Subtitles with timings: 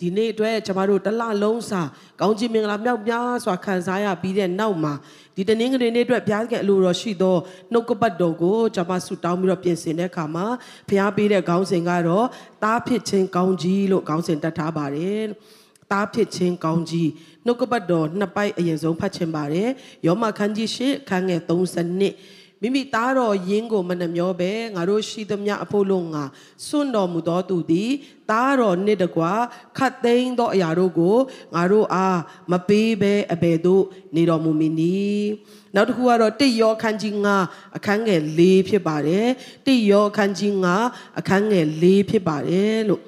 [0.00, 1.82] ဒီနေ့အတွက်ကျမတို့တစ်လလုံးစာ
[2.20, 4.92] ကောင်းချီးမင်္ဂလာမြောက်များစွာခံစားရပြီးတဲ့နောက်မှာ
[5.36, 7.36] ဒီတနင်္ဂနွေနေ့အတွက်ဘုရားသခင်အလိုတော်ရှိသော
[7.72, 10.46] နှုတ်ကပတ်တော်ကိုကျွန်မဆုတောင်းပြီးတော့ပြင်ဆင်တဲ့အခါမှာ
[10.88, 12.26] ဘုရားပေးတဲ့ခေါင်းစဉ်ကတော့
[12.64, 15.22] တားဖြစ်ခြင်းကောင်းကြီးလို့ခေါင်းစဉ်တတ်ထားပါတယ်။
[15.92, 17.10] တားဖြစ်ခြင်းကောင်းကြီး
[17.46, 19.68] နှုတ်ကပတ်တော်နှစ်ပိုက်အရင်ဆုံးဖတ်ချင်ပါတယ်။
[20.06, 26.24] ယောမခန်းကြီးရှေ့ခန်းငယ်32 မိမိသားတော်ယင်းကိုမနှမျောပဲငါတို့ရှိသမျှအဖို့လုံးငါ
[26.66, 27.90] စွန့်တော်မူသောသူသည်
[28.30, 29.32] သားတော်နှစ်တကွာ
[29.78, 31.16] ခတ်သိမ်းသောအရာတို့ကို
[31.54, 32.18] ငါတို့အား
[32.50, 33.84] မပေးဘဲအဘယ်သို့
[34.16, 35.28] နေတော်မူမည်နည်း
[35.74, 37.14] နောက်တစ်ခုကတော့တိယောခန်းကြီး
[37.46, 39.28] 9အခန်းငယ်၄ဖြစ်ပါတယ်
[39.66, 40.52] တိယောခန်းကြီး
[40.86, 43.02] 9အခန်းငယ်၄ဖြစ်ပါတယ်လို့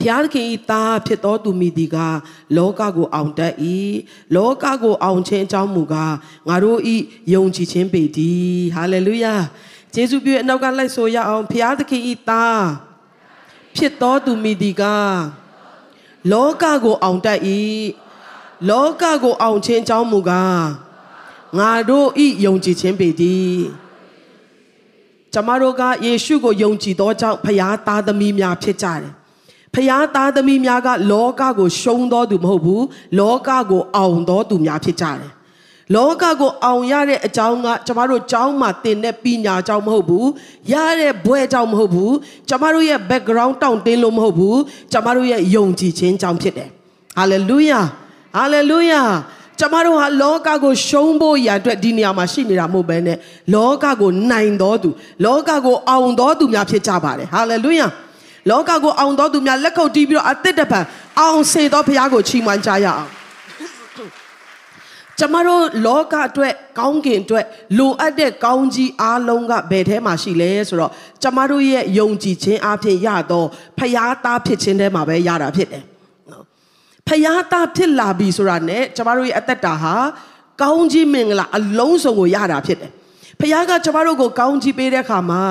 [0.00, 1.96] ဘုရားသခင်ဤသားဖြစ်တော်သူမိဒီက
[2.56, 3.54] လောကကိုအောင်တတ်၏
[4.34, 6.14] လောကကိုအောင်ခြင်းအကြောင်းမူကား
[6.48, 6.96] ငါတို့ဤ
[7.34, 9.34] ယုံကြည်ခြင်းပေတည်းဟာလေလုယာ
[9.94, 12.62] ယေရှုပြည့်အနောက်ကလိုက်ဆိုရအောင်ဘုရားသခင်ဤသား
[13.76, 14.82] ဖြစ်တော်သူမိဒီက
[16.32, 17.40] လောကကိုအောင်တတ်၏
[18.68, 20.62] လောကကိုအောင်ခြင်းအကြောင်းမူကား
[21.58, 23.60] ငါတို့ဤယုံကြည်ခြင်းပေတည်း
[25.32, 29.19] ကျမတို့ကယေရှုကိုယုံကြည်သောကြောင့်ဖခင်သားသမီးများဖြစ်ကြတယ်
[29.74, 32.84] ဖျားသားသမီးများကလောကကိုရှုံးတော်သူမဟုတ်ဘူး
[33.18, 35.30] လောကကိုအောင်တော်သူများဖြစ်ကြတယ်
[35.96, 40.28] လောကကိုအောင်ရတဲ့အကြောင်းကကျမတို့ကျောင်းမှာသင်တဲ့ပညာကြောင့်မဟုတ်ဘူး
[40.72, 42.14] ရတဲ့ဘွဲကြောင့်မဟုတ်ဘူး
[42.48, 44.58] ကျမတို့ရဲ့ background တောင့်တင်းလို့မဟုတ်ဘူး
[44.92, 46.68] ကျမတို့ရဲ့ယုံကြည်ခြင်းကြောင့်ဖြစ်တယ်
[47.18, 47.84] hallelujah
[48.38, 49.08] hallelujah
[49.60, 53.18] ကျမတို့ဟာလောကကိုရှုံးဖို့ရအတွက်ဒီနေရာမှာရှိနေတာမဟုတ်ဘဲနဲ့
[53.54, 54.88] လောကကိုနိုင်တော်သူ
[55.24, 57.90] လောကကိုအောင်တော်သူများဖြစ်ကြပါတယ် hallelujah
[58.48, 60.80] လောကကိုအောင်တော်သူများလက်ခုပ်တီးပြီးတော့အသက်တပံ
[61.20, 63.10] အောင်စေတော်ဘုရားကိုချီးမွမ်းကြရအောင်
[65.18, 67.44] ကျမတို့လောကအတွက်ကောင်းကင်အတွက်
[67.78, 75.84] လိုအပ်တဲ့ကောင်းကြီးအားလုံးကဘယ်ထဲမှာရှိလဲဆိုတော့ကျမတို့ရဲ့ယုံကြည်ခြင်းအဖြစ်ရတော့ဖျားသားဖြစ်ခြင်းထဲမှာပဲရတာဖြစ်တယ်
[76.30, 76.44] နော်
[77.08, 79.94] ဖျားသားဖြစ်လာပြီဆိုတာ ਨੇ ကျမတို့ရဲ့အသက်တာဟာ
[80.62, 82.92] ကောင်းကြီးမင်္ဂလာအလုံးစုံကိုရတာဖြစ်တယ်
[83.40, 85.42] ဖခင်ကကျမတို့ကိုကောင်းချီးပေးတဲ့အခါမှာ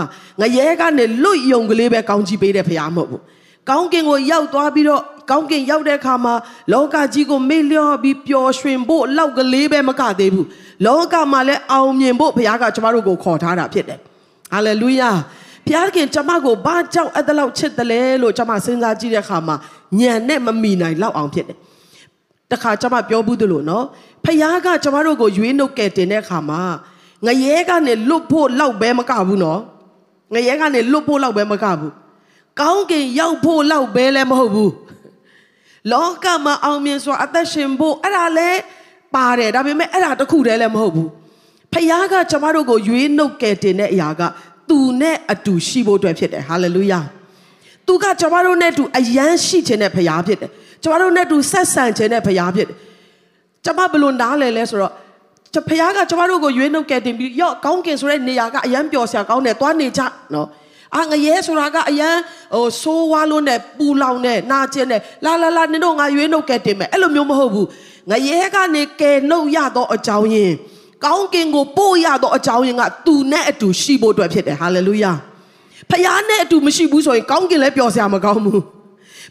[0.41, 3.21] ငရဲကနေလွတ်ယုံကလေးပဲကောင်းချီးပေးတဲ့ဖခင်မဟုတ်ဘူး။
[3.69, 5.01] ကောင်းကင်ကိုရောက်သွားပြီးတော့
[5.31, 6.33] ကောင်းကင်ရောက်တဲ့အခါမှာ
[6.73, 10.45] လောကကြီးကိုမေ့လျော့ပြီးပျော်ရွှင်ဖို့လောက်ကလေးပဲမကသေးဘူး။
[10.85, 13.99] လောကမှာလည်းအောင်မြင်ဖို့ဖခင်ကကျမတို့ကိုခေါ်ထားတာဖြစ်တယ်။
[14.53, 15.09] ဟာလေလုယာ။
[15.67, 19.55] ဖခင်ကျမကိုဘာကြောင့်အဲ့ဒါလောက်ချစ်တယ်လဲလို့ကျမစဉ်းစားကြည့်တဲ့အခါမှာ
[19.99, 21.57] ညံနဲ့မမီနိုင်လောက်အောင်ဖြစ်တယ်။
[22.51, 23.85] တခါကျမပြောဘူးသလိုနော်။
[24.25, 26.61] ဖခင်ကကျမတို့ကိုရွေးနှုတ်ကယ်တင်တဲ့အခါမှာ
[27.25, 29.59] ငရဲကနေလွတ်ဖို့လောက်ပဲမကဘူးနော်
[30.33, 31.93] ငရဲကနေလွတ်ဖို့လောက်ပဲမကဘူး
[32.59, 34.73] ကောင်းကင်ရောက်ဖို့လောက်ပဲလည်းမဟုတ်ဘူး
[35.91, 38.59] လောကမှာအောင်မြင်စွာအသက်ရှင်ဖို့အဲ့ဒါလည်း
[39.15, 41.09] ပါတယ်ဒါပေမဲ့အဲ့ဒါတခုတည်းလည်းမဟုတ်ဘူး
[41.73, 44.21] ဖခင်ကကျမတို့ကိုရွေးနှုတ်ကယ်တင်တဲ့အရာက
[44.69, 46.99] သူနဲ့အတူရှိဖို့အတွက်ဖြစ်တယ်ဟာလေလုယာ
[47.87, 50.51] သူကကျမတို့နဲ့အတူအယမ်းရှိခြင်းတဲ့ဖခင်ဖြစ်တယ်
[50.83, 52.77] ကျမတို့နဲ့အတူဆက်ဆံခြင်းတဲ့ဖခင်ဖြစ်တယ်
[53.65, 54.93] ကျမဘလို့နားလဲလဲဆိုတော့
[55.53, 60.01] ကျဖခင်ကကျမတို့ကိုရွေးနှုတ်ကယ်တင်ပြီးရော့ကောင်းကင်ဆိုတဲ့နေရာကအယမ်းပျော်စရာကောင်းတယ်သွားနေကြ
[60.33, 60.47] နော်
[60.95, 62.19] အာငရဲဆိုတာကအယမ်း
[62.55, 67.67] ဟိုဆိုးဝါးလုံးနဲ့ပူလောင်နဲ့နာကျင်နဲ့လာလာလာနင်တို့ငါရွေးနှုတ်ကယ်တင်မယ်အဲ့လိုမျိုးမဟုတ်ဘူး
[68.09, 70.55] ငရဲကနေကယ်နှုတ်ရတော့အကြောင်းရင်း
[71.05, 75.11] ကောင်းကင်ကိုပို့ရတော့အကြောင်းရင်းကသူနဲ့အတူရှိဖို့အတွက်ဖြစ်တယ်ဟာလေလုယာ
[75.89, 78.61] ဖခင်နဲ့အတူမရှိဘူးဆိုရင်ကောင်းကင်လည်းပျော်စရာမကောင်းဘူး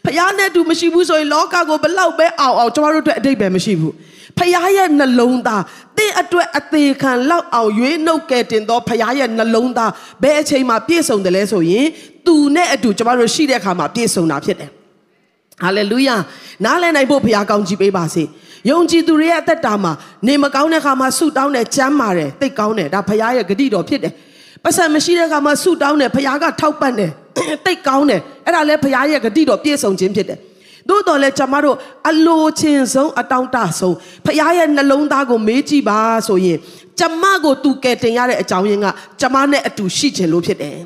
[0.05, 3.93] ဖခင်နဲ့အတူမရှိဘူးဆိုရင်လောကကိုဘလောက်ပဲအောင်အောင်ကျမတို့အတွက်အတိတ်ပဲမရှိဘူး
[4.39, 5.63] ဖခင်ရဲ့နှလုံးသား
[5.97, 9.91] တင့်အတွက်အသေးခံလောက်အောင်ရွေးနှုတ်ကယ်တင်သောဖခင်ရဲ့နှလုံးသား
[10.23, 11.87] ဘယ်အချိန်မှပြည့်စုံတယ်လဲဆိုရင်
[12.25, 14.69] သူနဲ့အတူကျမတို့ရှိတဲ့အခါမှာပြည့်စုံတာဖြစ်တယ်
[15.63, 16.15] ဟာလေလုယာ
[16.65, 18.23] နားလည်နိုင်ဖို့ဖခင်ကောင်းချီးပေးပါစေ
[18.69, 19.91] ယုံကြည်သူတွေရဲ့အသက်တာမှာ
[20.27, 24.13] နေမကောင်းတဲ့အခါမှာဆုတောင်းတယ်ကြမ်းမာတယ်သိကောင်းတယ်ဒါဖခင်ရဲ့ဂတိတော်ဖြစ်တယ်
[24.63, 27.11] ပတ်စံမရှိတဲ့အခါမှာဆုတောင်းတယ်ဖခင်ကထောက်ပံ့တယ်
[27.65, 30.39] သိကောင်းတယ်အဲ့ဒါလည်းဖခင်ရဲ့ဂတိတော်ပြည့်စုံခြင်းဖြစ်တယ်
[30.87, 31.77] သို့တော်လည်းကျွန်မတို့
[32.09, 33.95] အလိုချင်ဆုံးအတောင့်တဆုံး
[34.25, 36.57] ဖခင်ရဲ့နှလုံးသားကိုမေးကြည့်ပါဆိုရင်
[36.99, 38.87] ကျမကိုသူကယ်တင်ရတဲ့အကြောင်းရင်းက
[39.19, 40.79] ကျမနဲ့အတူရှိခြင်းလို့ဖြစ်တယ်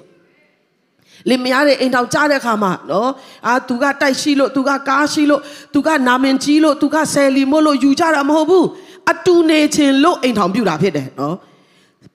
[1.30, 3.10] လင်မယားတဲ့အိမ်ထောင်ကြားတဲ့ခါမှာနော်
[3.48, 5.42] အာသူကတိုက်ရှိလို့သူကကားရှိလို့
[5.74, 8.68] သူကနာမင်ကြီးလို့သူကဆယ်လီမို့လို့ယူကြတာမဟုတ်ဘူး
[9.12, 11.36] အတူနေခြင်းလို့အိမ်ထောင်ပြတာဖြစ်တယ်နော်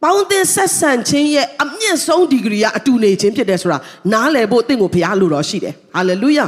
[0.02, 3.78] ပေါင်းသင်းဆက်ဆံခြင်းရဲ့အမြင့်ဆုံးဒီဂရီကအတူနေခြင်းဖြစ်တယ်ဆိုတာ
[4.12, 6.44] နားလည်ဖို့တင့်ကိုဘုရားလိုတော်ရှိတယ်ဟာလေလုယာ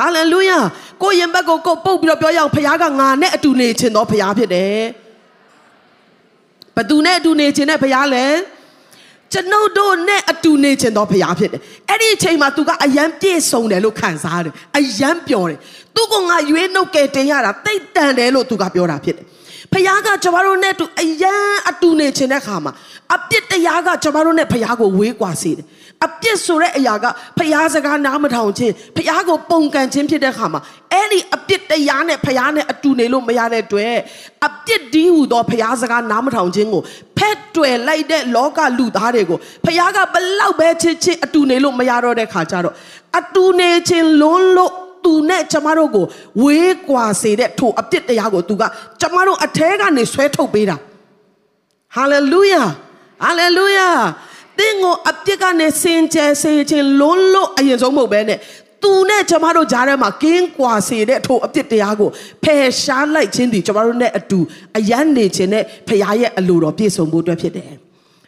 [0.00, 0.58] ဟာလေလုယာ
[1.02, 4.82] ကိုရင်ဘက်ကိုကိုပုတ်ပြီးတော့ပြောရအောင်ဘုရားကငါနဲ့အတူနေခြင်းတော့ဘုရားဖြစ်တယ်
[6.76, 8.26] ဘသူနဲ့အတူနေခြင်းနဲ့ဘုရားလဲ
[9.32, 11.60] ကျွန်ုပ်တို့နဲ့အတူနေခြင်းတော့ဘုရားဖြစ်တယ်
[11.90, 15.58] အဲ့ဒီအချိန်မှာ तू ကအယံပြည့်စုံတယ်လို့ခံစားတယ်အယံပျော်တယ်
[15.96, 19.24] သူကငါရွေးနှုတ်ကယ်တင်ရတာတိတ်တန်တယ်လို့ तू ကပြောတာဖြစ်တယ်
[19.72, 21.34] ဖခင်ကကျွန်တော်တို့နဲ့အတူအယံ
[21.70, 22.72] အတူနေခြင်းတဲ့ခါမှာ
[23.14, 25.66] အပြစ်တရားကကျွန်တော်တို့နဲ့ဖခင်ကိုဝေးကွာစေတယ်
[26.06, 27.04] အပြစ်ဆိုတဲ့အရာက
[27.38, 30.60] ဖျားစကားနားမထောင်ခြင်းဖျားကိုပုံကန်ခြင်းဖြစ်တဲ့ခါမှာ
[30.92, 33.96] အဲ့ဒီအပြစ်တရားနဲ့ဖျားနဲ့အတူနေလို့မရတဲ့အတွက်
[34.46, 36.82] အပြစ်ဒီဟုသောဖျားစကားနားမထောင်ခြင်းကို
[37.18, 42.74] ဖက်တွယ်လိုက်တဲ့လောကလူသားတွေကိုဖျားကဘလောက်ပဲချစ်ချစ်အတူနေလို့မရတော့တဲ့ခါကျတော့
[43.18, 44.72] အတူနေခြင်းလွန်းလို့
[45.04, 46.04] သူနဲ့ကျမတို့ကို
[46.42, 48.62] ဝေးကွာစေတဲ့ထိုအပြစ်တရားကိုသူက
[49.00, 50.76] ကျမတို့အထဲကနေဆွဲထုတ်ပေးတာ
[51.96, 52.62] ဟာလေလုယာ
[53.24, 54.29] ဟာလေလုယာတ
[54.66, 58.38] င်းကိုအပြစ်ကနေစင်ကြယ်စေခြင်းလွန်းလို့အရင်ဆုံးမဟုတ်ပဲနဲ့
[58.82, 62.08] သူနဲ့ကျမတို့ကြားထဲမှာကင်းကွာစေတဲ့ထိုအပြစ်တရားကို
[62.42, 64.38] ဖယ်ရှားလိုက်ခြင်းဒီကျမတို့နဲ့အတူ
[64.76, 67.70] အယမ်းနေခြင်းနဲ့ဖခင်ရဲ့အလိုတော်ပြည့်စုံဖို့အတွက်ဖြစ်တယ်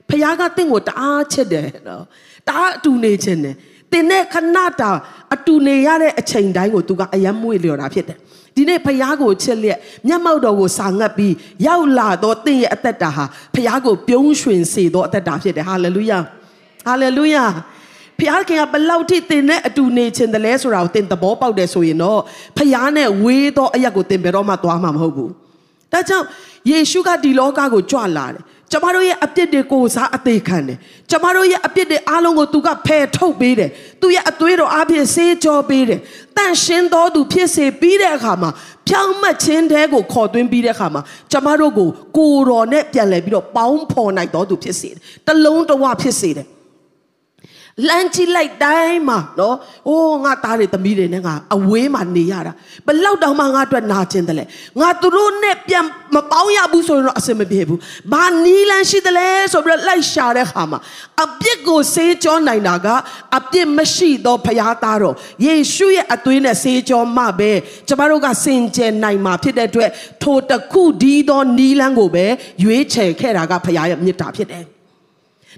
[0.08, 2.05] ဖခင်ကတင့်ကိုတအားချစ်တယ်နော်
[2.49, 3.55] တအားအတူနေခြင်းနဲ့
[3.93, 4.90] တင်တဲ့ခဏတာ
[5.34, 8.19] အတူနေရတဲ့အချိန်တိုင်းကိုသူကအယမ်းမွေ့လျော်တာဖြစ်တယ်
[8.56, 9.78] ဒီနေ့ဖះကိုချစ်လျက်
[10.08, 11.34] မျက်မှောက်တော်ကိုစာငတ်ပြီး
[11.66, 16.19] ရောက်လာတော့တင့်ရဲ့အသက်တာဟာဖះကိုပြုံးရွှင်စေသောအသက်တာဖြစ်တယ်ဟာလေလုယာ
[16.87, 17.44] ဟာလေလုယာ
[18.19, 22.20] ဖះခင်ကဘလောက်ထိတင်နဲ့အတူနေခြင်းတလဲဆိုတာကိုတင်သဘောပေါက်တယ်ဆိုရင်တော့
[22.56, 25.31] ဖះနဲ့ဝေးသောအရက်ကိုတင်ဘယ်တော့မှသွားမှာမဟုတ်ဘူး
[25.93, 26.26] ဒါကြောင့်
[26.70, 30.78] ယေရှုကဒီလောကကိုကြွလာတယ် ကျမတို့ရဲ့အပြစ်တွေကိုစားအသေးခံတယ်
[31.10, 33.70] ကျမတို့ရဲ့အပြစ်တွေအားလုံးကိုသူကဖယ်ထုတ်ပေးတယ်
[34.00, 36.00] သူရဲ့အသွေးတော်အပြည့်ဆေးကြောပေးတယ်
[36.36, 38.50] တန့်ရှင်းတော်သူဖြစ်စေပြီးတဲ့အခါမှာ
[38.88, 41.02] ဖြောင်းမှတ်ခြင်းတဲကိုခေါ်သွင်းပြီးတဲ့အခါမှာ
[41.32, 46.46] ကျမတို့ကိုကိုတော်နဲ့ပြန်လဲပြီးတော့ပေါင်းဖော်နိုင်တော်သူဖြစ်စေတယ်တလုံးတဝဖြစ်စေတယ်
[47.88, 49.56] လမ်းကြည့်လိုက်တိုင်းမှာနော်။
[49.88, 52.52] အိုးငါသားတွေသမီးတွေနဲ့ငါအဝေးမှာနေရတာ။
[52.86, 54.44] ဘလောက်တောင်မှငါအတွက်နာကျင်တယ်လေ။
[54.80, 55.84] ငါသူတို့နဲ့ပြန်
[56.14, 57.78] မပေါင်းရဘူးဆိုရင်တော့အဆင်မပြေဘူး။
[58.12, 60.78] ဘာနီးလန်းရှိတယ်လဲဆိုပြီးတော့လိုက်ရှာတဲ့ခါမှာ
[61.24, 62.86] အပြစ်ကိုဆေးကြောနိုင်တာက
[63.36, 65.14] အပြစ်မရှိသောဖရားသားတော်
[65.46, 67.52] ယေရှုရဲ့အသွေးနဲ့ဆေးကြောမှပဲ
[67.88, 69.90] ကျမတို့ကစင်ကြယ်နိုင်မှာဖြစ်တဲ့အတွက်
[70.22, 72.26] ထိုတခုဒီသောနီးလန်းကိုပဲ
[72.64, 74.66] ရွေးချယ်ခဲ့တာကဖရားရဲ့မြစ်တာဖြစ်တယ်။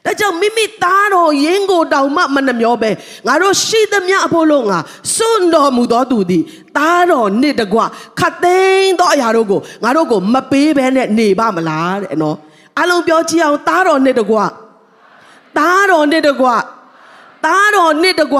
[0.05, 2.91] ဒါကြောင့်မိမိသားတော်ရင်းကိုတောင်မှမနှမျောပဲ
[3.26, 4.79] ငါတို့ရှိသမျှအဖို့လုံးငါ
[5.17, 6.43] စွန့်တော်မူသောသူသည်
[6.76, 7.81] သားတော်နှစ်တကွ
[8.19, 12.37] ခတ်သိမ်းသောအရာတို့ကိုငါတို့ကိုမပေးဘဲနဲ့နေပါမလားတဲ့နော်
[12.81, 14.38] အလုံးပြောကြည့်အောင်သားတော်နှစ်တကွ
[15.58, 16.49] သားတော်နှစ်တကွ
[17.44, 18.38] သားတော်နှစ်တကွ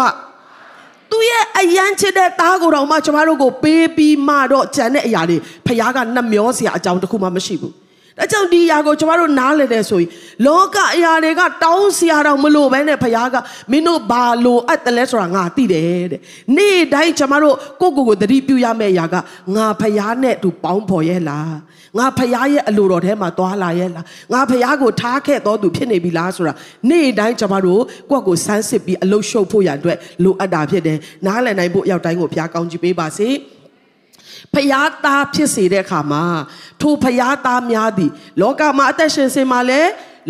[1.11, 5.37] သူရဲ့အယမ်းချစ်တဲ့သားကိုတော့မှကျမတို့ကိုပေးပြီးမှတော့ကြံတဲ့အရာတွေ
[5.67, 7.75] ဖခင်ကနှမျောစရာအကြောင်းတခုမှမရှိဘူး
[8.19, 10.09] ဒါကြောင့်ဒီအရာကိုကျမတို့နားလည်တယ်ဆိုရင်
[10.47, 13.37] လောကအရာတွေကတောင်းစရာတော့မလိုဘဲနဲ့ဖခင်က
[13.71, 16.21] မင်းတို့ဘာလိုအပ်တယ်လဲဆိုတာငါသိတယ်တဲ့
[16.57, 19.15] နေ့တိုင်းကျမတို့ကိုယ့်ကိုယ်ကိုသတိပြုရမယ့်အရာက
[19.57, 21.55] ငါဖခင်နဲ့တူပေါင်းဖော်ရဲ့လား
[21.99, 26.55] ငါဖခင်ရဲ့အလိုတော်ထဲမှာသွားလာရဲ့လားငါဖခင်ကိုထားခဲ့တော်သူဖြစ်နေပြီလားဆိုတာ
[26.91, 33.29] နေ့တိုင်းကျမတို့ကိုယ့်ကိုယ်စမ်းစစ်ပြီးအလုရှုပ်ဖို့ရန်အတွက်လိုအပ်တာဖြစ်တယ်နားလည်နိုင်ဖို့အရောက်တိုင်းကိုဘုရားကောင်းချီးပေးပါစေ။
[34.55, 36.25] ဖျားသားဖြစ်စေတဲ့အခါမှာ
[36.81, 38.11] ထိုဖျားသားများသည်
[38.41, 39.83] လောကမှာအသက်ရှင်စင်မှာလဲ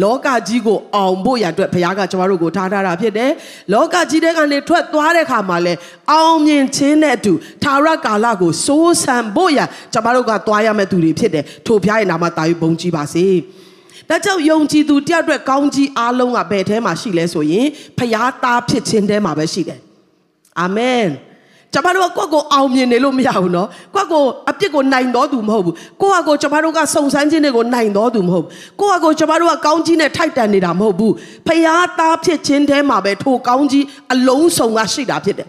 [0.02, 3.30] လောကကြီးကိုအောင်ဖို့ရအတွက်ဘုရားကကျမတို့ကိုထားထားတာဖြစ်တယ်။
[3.72, 5.74] လောကကြီးတဲ့ကနေထွက်သွားတဲ့ခါမှာလဲ
[6.12, 7.32] အောင်မြင်ခြင်းနဲ့အတူ
[7.64, 9.60] သာရကာလကိုစိုးစံဖို့ရ
[9.92, 13.26] ကျမတို့ကသွားရမယ့်သူတွေဖြစ်တယ်။ထိုဘုရားရဲ့နာမတာယူပုံကြည်ပါစေ။
[14.08, 17.66] ဒါကြောင့်ယုံကြည်သူတယောက်အတွက်ကောင်းကြီးအားလုံးကဘယ်ထဲမှာရှိလဲဆိုရင်
[17.98, 19.80] ဖျားသားဖြစ်ခြင်းထဲမှာပဲရှိတယ်။
[20.60, 21.06] အာမင်။
[21.74, 28.50] ကျမတို့ကကိုယ့်ကိုအောင်မြင်နေလို့မရဘူးနော်ကိုယ့်ကိုအပြစ်ကိုနိုင်တော်သူမဟုတ်ဘူးကိုယ့်ဟာကိုကျမတို့ကစုံစမ်းခြင်းတွေကိုနိုင်တော်သူမဟုတ်ဘူး
[28.80, 31.12] ကိုယ့်ဟာကိုကျမတို့ကကောင်းကြီးနဲ့ထိုက်တန်နေတာမဟုတ်ဘူး
[31.46, 35.48] ဖျားသားဖြစ်ခြင်းထဲမှာပဲထိုကောင်းကြီးအလုံးစုံကရှိတာဖြစ်တယ်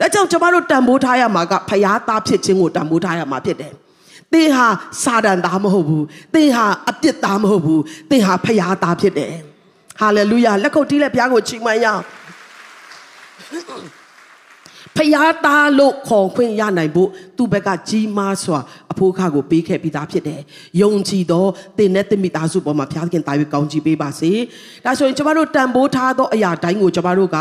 [0.00, 3.72] ဒါကြောင့်ကျမတို့တန်ဖိုးထားရမှာကဖျားသားဖြစ်ခြင်းကိုတန်ဖိုးထားရမှာဖြစ်တယ်
[4.32, 4.66] သင်ဟာ
[5.02, 9.34] စာတန်သားမဟုတ်ဘူးသင်ဟာအပြစ်သားမဟုတ်ဘူးသင်ဟာဖျားသားဖြစ်တယ်
[10.00, 12.02] ဟာလေလုယာလက်ခုပ်တီးလက်ဘုရားကိုချီးမွမ်းရအောင်
[14.96, 18.58] ဖျားသားလို့ခေါ်ခွင့်ရနိုင်ဖို့သူ့ဘက်ကကြီးမားစွာ
[18.92, 20.40] အဖို့ခါကိုပေးခဲ့ပြီးသားဖြစ်တယ်။
[20.80, 21.46] ယုံကြည်သော
[21.78, 24.30] တင်တဲ့တမိသားစုပေါ်မှာဘုရားခင်တာ၍ကောင်းချီးပေးပါစေ။
[24.84, 27.38] ဒါဆိုရင်ကျမတို့တန်ဖိုးထားသောအရာတိုင်းကိုကျမတို့က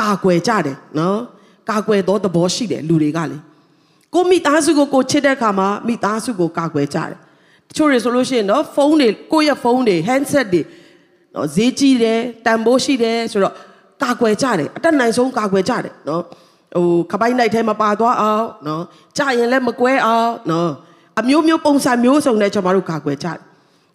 [0.00, 1.18] ကာကွယ်ကြတယ်နော်။
[1.70, 3.38] ကာကွယ်သောသဘောရှိတယ်လူတွေကလေ။
[4.14, 7.16] ကိုမိသားစုကိုကိုချစ်တဲ့အခါမှာမိသားစုကိုကာကွယ်ကြတယ်။
[7.68, 10.62] တချို့တွေဆိုလို့ရှိရင်နော်ဖုန်းတွေကိုယ့်ရဲ့ဖုန်းတွေ handset တွေ
[11.34, 13.54] နော်ဈေးကြီးတယ်တန်ဖိုးရှိတယ်ဆိုတော့
[14.02, 16.24] ကာကွယ်ကြတယ်အတက်နိုင်ဆုံးကာကွယ်ကြတယ်နော်။
[16.76, 18.82] ဟိုခပိုင်းလိုက်ထဲမှာပါသွားအောင်နော်
[19.16, 20.70] ကြာရင်လည်းမကွဲအောင်နော်
[21.20, 23.38] အမျိုးမျိုးပုံစံမျိုးစုံနဲ့ကျွန်တော်တို့ကာကွယ်ကြတယ်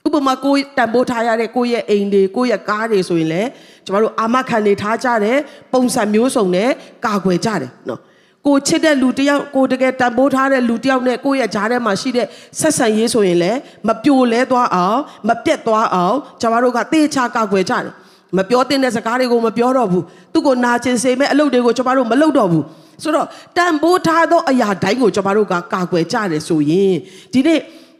[0.06, 3.50] ဥပမာကိုတန်ဖိုးထားရတဲ့ကိုယ့်ရဲ့အိမ်တွေကိုယ့်ရဲ့ကားတွေဆိုရင်လည်း
[3.86, 5.38] ကျွန်တော်တို့အာမခံနေထားကြတယ်
[5.74, 6.70] ပုံစံမျိုးစုံနဲ့
[7.06, 8.00] ကာကွယ်ကြတယ်နော်
[8.48, 12.28] ကိုချစ်တဲ့လူတယောက်ကိုတကယ်တန်ဖိုးထားတဲ့လူတယောက်နဲ့ကိုယ့်ရဲ့ဂျားထဲမှာရှိတဲ့
[12.60, 17.94] ဆက်ဆံရေးဆိုရင်လည်းမပြိုလဲသွားအောင်မပြက်သွားအောင်ကျွန်တော်တို့ကတေချာကာကွယ်ကြတယ်
[18.38, 22.64] မပြောတဲ့စကားတွေကိုမပြောတော့ဘူးသူ့ကိုနာကျင်စေမဲ့အလုပ်တွေကိုကျွန်တော်တို့မလုပ်တော့ဘူး
[23.04, 23.28] ဆိုတော့
[23.58, 26.96] တန်ဖိုးထားသောအရာတိုင်းကိုကျွန်တော်တို့ကကာကွယ်ကြတယ်ဆိုရင်
[27.34, 27.60] ဒီနေ့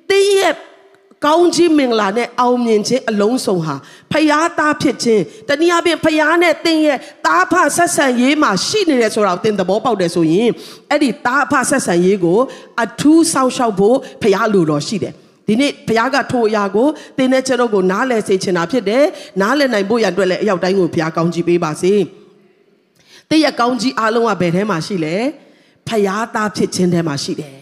[0.10, 0.54] တင်းရဲ့
[1.26, 3.76] ကောင်းကြီးမင်္ဂလာနဲ့အောင်မြင်ခြင်းအလုံးစုံဟာ
[4.12, 10.50] ဖယားသားဖြစ်ခြင်းတနည်းအားဖြင့်ဖယားနဲ့တင်းရဲ့တားဖဆက်ဆံရေးမှာရှိနေတယ်ဆိုတာကိုသင်သဘောပေါက်တယ်ဆိုရင်
[10.90, 12.40] အဲ့ဒီတားဖဆက်ဆံရေးကို
[12.84, 15.14] အထူးစောင့်ရှောက်ဖို့ဖယားလိုတော်ရှိတယ်
[15.48, 16.88] ဒီနေ့ဘုရားကထိုအရာကို
[17.18, 19.04] သင်တဲ့ကျွန်တော်ကိုနားလည်စေချင်တာဖြစ်တယ်
[19.42, 21.94] နားလည်နိုင်ဖို့ရန်အတွက်လည်းအရောက်တိုင်းကိုဘုရားကောင်းချီးပေးပါစေ
[23.30, 25.16] တည့်ရကောင်းကြီးအားလုံးကဘယ်ထဲမှာရှိလဲ
[25.88, 27.56] ဖယားသားဖြစ်ခြင်းထဲမှာရှိတယ်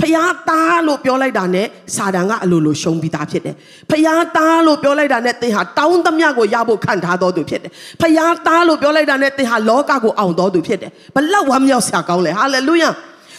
[0.00, 1.66] ဖယားသားလို့ပြောလိုက်တာနဲ့
[1.96, 3.54] စာတန်ကအလိုလိုရှုံးပြီးသားဖြစ်တယ်
[3.90, 12.90] ဖယားသားလို့ပြောလိုက်တာနဲ့သင်ဟာတောင်းသမျှကိုရဖို့ခံထားတော်သူဖြစ်တယ်ဖယားသားလို့ပြောလိုက်တာနဲ့သင်ဟာလောကကိုအောင်တော်သူဖြစ်တယ်ဘလောက်ဝမ်းမြောက်စရာကောင်းလဲဟာလေလုယာ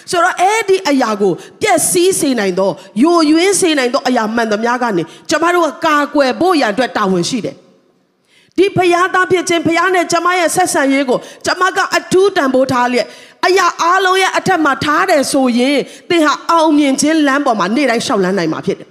[0.10, 2.74] ဆိုတော့အဲ့ဒီအရာကိုပျက်စီးစေနိုင်တော့
[3.04, 7.56] ယိုယွင်းစေနိုင်တော့အရာမှန်သမျှကနေကျမတို့ကကာကွယ်ဖို့ရန်အတွက်တာဝန်ရှိတယ်
[8.58, 13.08] ဒီဖရားသားဖြစ်ခြင်းဖရားနဲ့ကျမရဲ့ဆက်ဆံရေးကိုကျမကအထူးတန်ဖိုးထားလျက်
[13.46, 15.78] အရာအားလုံးရဲ့အထက်မှာထားတယ်ဆိုရင်
[16.10, 18.88] သင်ဟာအောင်မြင်ခြင်းလမ်းပေါ်မှာနေ့တိုင်းရှောက်လန်းနိုင်မှာဖြစ်တယ်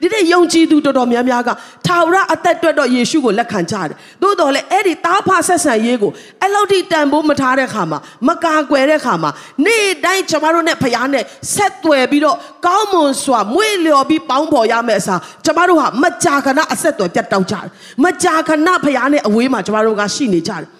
[0.00, 1.50] ဒီတဲ့ယုံကြည်သူတော်တော်များများက
[1.86, 9.30] ထာဝရအသက်အတွက်တော့ယေရှုကိုလက်ခံကြတယ်။သို့တော်လည်းအဲ့ဒီတားဖဆက်ဆံရေးကိုအဲ့လောက်ထိတန်ဖိုးမထားတဲ့ခါမှာမကာကွယ်တဲ့ခါမှာ
[9.64, 17.66] နေ့တိုင်းကျမတို့နဲ့ဖခင်နဲ့ဆက်သွယ်ပြီးတော့ကောင်းမွန်စွာမွေ့လျော်ပြီးပေါင်းဖော်ရမယ့်အစားကျမတို့ဟာမကြာခဏအဆက်သွယ်ပြတ်တောက်ကြတယ်။
[18.04, 20.68] မကြာခဏဖခင်နဲ့အဝေးမှာကျမတို့ကရှိနေကြတယ်။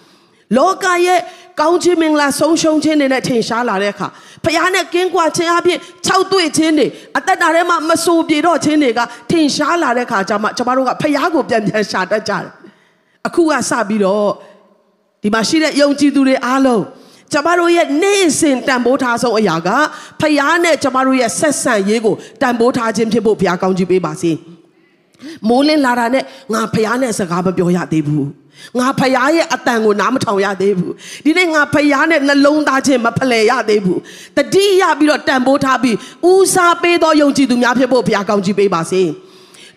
[0.57, 1.21] လောကရဲ့
[1.61, 4.07] ကောင်းခြင်းမင်္ဂလာဆုံးရှုံးခြင်းတွေနဲ့ထင်ရှားလာတဲ့အခါ
[4.45, 6.87] ဖခင်နဲ့ကင်းကွာခြင်းအပြင်၆တွေ့ခြင်းတွေ
[7.19, 12.47] အသက်တာထဲမှာမဆူပြေတော့ခြင်းတွေကထင်ရှားလာတဲ့အခါကျမှကျမတို့ကဖခင်ကိုပြန်ပြန်ရှာတတ်ကြတယ်
[13.27, 14.29] အခုကစပြီးတော့
[15.23, 16.83] ဒီမှာရှိတဲ့ယုံကြည်သူတွေအားလုံး
[17.33, 19.69] ကျမတို့ရဲ့နေ့စဉ်တန်ဖိုးထားဆုံးအရာက
[20.21, 24.33] ဖခင်နဲ့ကျမတို့ရဲ့ဆက်ဆံရေးကိုတန်ဖိုးထားခြင်းဖြစ်ဖို့ဘုရားကောင်းချီးပေးပါစေ
[25.49, 28.27] မိုးလင်းလာတာနဲ့ငါဖခင်နဲ့စကားမပြောရသေးဘူး
[28.79, 30.93] ငါဖရားရဲ့အတန်ကိုနားမထောင်ရသေးဘူး
[31.25, 34.01] ဒီနေ့ငါဖရားနဲ့နှလုံးသားချင်းမဖလှယ်ရသေးဘူး
[34.37, 35.97] တတိယပြီးတော့တန်ဖိုးထားပြီး
[36.31, 39.03] ဦးစားပေးသောယုံကြည်သူများဖြစ်ဖို့ဘုရားကောင်းချီးပေးပါစေ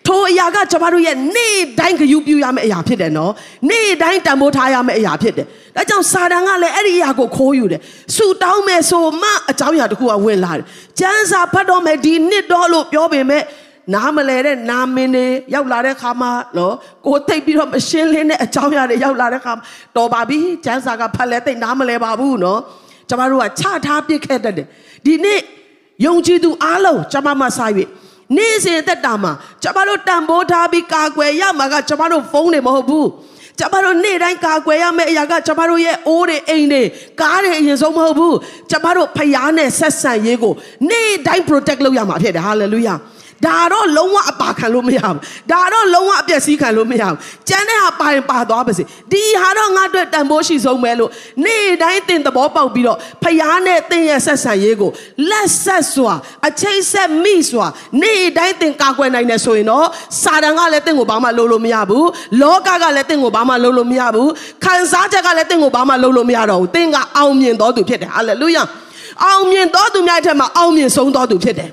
[0.06, 3.32] ထိုအရာကကျွန်တော်တို့ရဲ့နေ့တိုင်းဂရုပြုရမယ့်အရာဖြစ်တယ်နော်
[3.70, 7.80] နေ့တိုင်းတန်ဖိုးထားရမယ့်အရာဖြစ်တယ်ဒါကြောင့်စာတန်ကလည်းအဲ့ဒီအရာကိုခိုးယူတယ်
[8.14, 10.64] ဆူတောင်းမယ်ဆိုမှအကြောင်းအရာတစ်ခုကဝင်လာတယ်
[11.00, 13.42] ကျမ်းစာဖတ်တော့မယ်ဒီနှစ်တော့လို့ပြောပေမဲ့
[13.94, 16.74] နားမလဲတဲ့နာမင်းတွေရောက်လာတဲ့ခါမှာနော်
[17.06, 19.52] ကိုသိပ်ပြီးတော့မရှင်းလင်းတဲ့အကြောင်းအရာတွေရောက်လာတဲ့ခါ
[19.96, 22.60] တော်ပါပြီကျန်းစာကဖတ်လဲသိပ်နားမလဲပါဘူးနော်
[23.08, 24.66] ကျမတို့ကချထားပစ်ခဲ့တတ်တယ်
[25.04, 25.40] ဒီနေ့
[26.06, 27.74] ယုံကြည်သူအားလုံးကျမမဆိုင်၍
[28.36, 33.08] နေ့စဉ်သက်တာမှာကျမတို့တန်ဖိုးထားပြီးကာကွယ်ရမှာကကျမတို့ဖုန်းတွေမဟုတ်ဘူး
[33.58, 36.82] ကျမတို့နေ့တိုင်းကာကွယ်ရမယ့်အရာကကျမတို့ရဲ့အိုးတွေအိမ်တွေ
[37.20, 38.36] ကားတွေအရင်ဆုံးမဟုတ်ဘူး
[38.70, 40.54] ကျမတို့ဖျားနဲ့ဆက်ဆံရေးကို
[40.90, 42.94] နေ့တိုင်း protect လုပ်ရမှာဖြစ်တယ်ဟာလေလုယာ
[43.46, 45.18] ဒါတော့လုံးဝအပါခံလို့မရဘူး
[45.52, 47.16] ဒါတော့လုံးဝအပျက်စီးခံလို့မရဘူး
[47.48, 48.82] ကျန်တဲ့ဟာပါရင်ပါသွားပါစေ
[49.12, 51.10] ဒီဟာတော့ငါအတွက်တန်ဖိုးရှိဆုံးပဲလို့
[51.44, 54.90] နေ့တိုင်းသင်သဘောပေါက်ပြီးတော့ဖျားနဲ့သင်ရဲ့ဆက်ဆံရေးကို
[55.30, 56.14] လက်ဆက်စွာ
[56.48, 57.66] အချိတ်ဆက်မိစွာ
[58.02, 59.86] နေ့တိုင်းသင်ကာကွယ်နိုင်တယ်ဆိုရင်တော့
[60.22, 62.06] စာတန်ကလည်းသင်ကိုဘာမှလုပ်လို့မရဘူး
[62.40, 64.30] လောကကလည်းသင်ကိုဘာမှလုပ်လို့မရဘူး
[64.64, 68.62] ခံစားချက်ကလည်းသင်ကိုဘာမှလုပ်လို့မရတော့ဘူးသင်ကအောင်မြင်တော်သူဖြစ်တယ်ဟာလေလုယာ
[69.24, 71.70] အောင်မြင်တော်သူများအထက်မှာအောင်မြင်ဆုံးတော်သူဖြစ်တယ်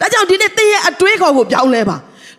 [0.00, 1.96] ဒါကြောင့်ဒီနေ့သင်ရဲ့အတွေးခေါ်ကိုပြောင်းလဲပါ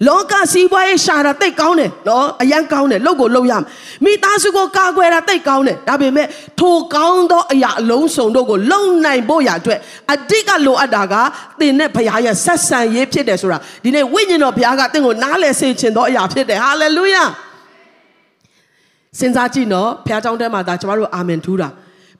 [0.08, 3.64] လောကစီးပွားရေးရှာတာတိတ်ကောင်းတယ်နော်အရန်ကောင်းတယ်လုပ်ကိုလုပ်ရမယ်
[4.06, 6.28] မိသားစုကိုကာကွယ်တာတိတ်ကောင်းတယ်ဒါပေမဲ့
[6.60, 9.80] ထိုကောင်းသောအရာအလုံးစုံတို့ကိုလုံနိုင်ဖို့ရအတွက်
[10.14, 11.14] အတိတ်ကလိုအပ်တာက
[11.60, 17.24] သင်နဲ့ဘုရားရဲ့ဆက်ဆံရေးဖြစ်တယ်ဆိုတာဒီနေ့ဝိညာဉ်တော်ဘုရားကသင်ကိုနားလည်စေခြင်းသောအရာဖြစ်တယ်ဟာလေလုယာ
[19.20, 21.70] စဉ်းစားကြည့်နော်ဘုရားကျောင်းထဲမှာဒါကျမတို့အာမင်ထူးတာ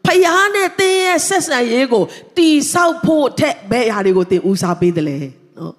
[0.06, 2.04] ဖယားနဲ့သင်ရဲ့ဆက်ဆံရေးကို
[2.38, 5.18] တီဆောက်ဖို့ထက်ဘယ်အရာတွေကိုသင်ဦးစားပေးတယ်လဲ
[5.58, 5.74] နော်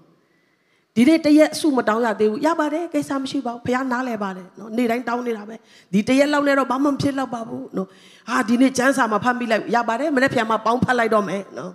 [0.94, 5.56] ဒီနေ့တရက်စုမတောင်းရသေးဘူးရပါတယ်ကိစ္စမရှိပါဘူးဖယားနားလဲပါတယ်နော်နေ့တိုင်းတောင်းနေတာပဲ
[5.92, 7.88] ဒီတရက်လောက်နဲ့တော့ဘာမှမဖြစ်တော့ပါဘူးနော်
[8.30, 11.72] ဟာဒီနေ့ကျန်းစာမှာဖတ်မိလိုက်ရပါတယ်မနေ့ပြန်မှာပေါင်းဖတ်လိုက်တော့မယ်နော်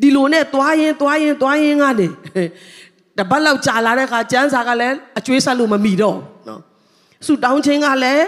[0.00, 2.08] ဒီလိုနဲ့သွားရင်သွားရင်သွားရင်ကနေ
[3.18, 6.18] တပတ်လောက်ကြာလာတဲ့အခါကျန်းစာကလည်းအကျွေးဆက်လို့မမီတော့
[6.48, 6.60] နော်
[7.26, 8.24] ဆူတောင်းခြင်းကလည်း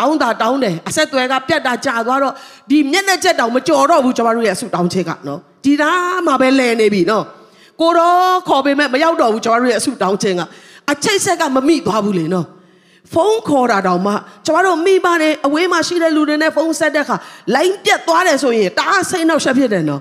[0.00, 2.34] တောင်းတာတောင်းတယ်အဆက်သွယ်ကပြတ်တာကြာသွားတော့
[2.70, 7.24] ဒီမျက်နှာချက်တောင်မကြော်တော့ဘူးကျွန်တော်တို့ရဲ့ဆူတောင်းချက်ကနော်ဒီသားမှပဲလဲနေပြီနော်
[7.80, 10.40] ကိုတော့ခေါ်ပေမဲ့မရောက်တော့ဘူးကျွန်တော်တို့ရဲ့ဆူတောင်းချက်က
[10.90, 12.46] အချိတ်ဆက်ကမမိသွားဘူးလေနော်
[13.12, 14.12] ဖုန်းခေါ်တာတောင်မှ
[14.46, 17.16] ကျွန်တော်တို့မိပါတယ်အဝေးမှာရှိတဲ့လူတွေနဲ့ဖုန်းဆက်တဲ့အခါ
[17.54, 20.00] လိုင်းပြတ်သွားတယ်ဆိုရင်တအားစိတ်နှောက်ရှက်ဖြစ်တယ်နော်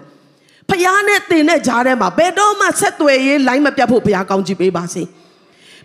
[0.70, 5.04] ဖျားနဲ့တင်တဲ့ကြားထဲမှာဘယ်တော့မှဆက်သွယ်ရေးလိုင်းမပြတ်ဖို့ဘုရားကောင်းချီးပေးပါစေ။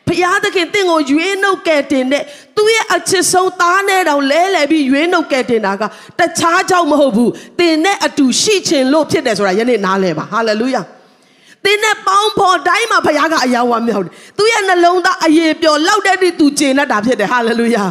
[0.08, 2.22] ဖျားသခင်တင့်ကိုရွေးနှုတ်ကယ်တင်တဲ့
[2.56, 5.82] သူ့ရဲ့အချစ်ဆုံးသားနဲ့တောင်လဲလှယ်ပြီးရွေးနှုတ်ကယ်တင်တာက
[6.18, 10.82] တခြားကြောင့်မဟုတ်ဘူးတင်နဲ့အတူရှိခြင်းလို့ဖြစ်တယ်ဆိုတာယနေ့နားလဲပါဟာလေလုယာ
[11.64, 17.84] တင်းနဲ့ပေါင်းဖော်တိုင်းမှာဖခင်ကအယောင်ဝမ်းမြောက်တယ်သူရဲ့နှလုံးသားအယေပျော်လောက်တဲ့သူကျင်တတ်တာဖြစ်တယ်ဟာလေလုယာ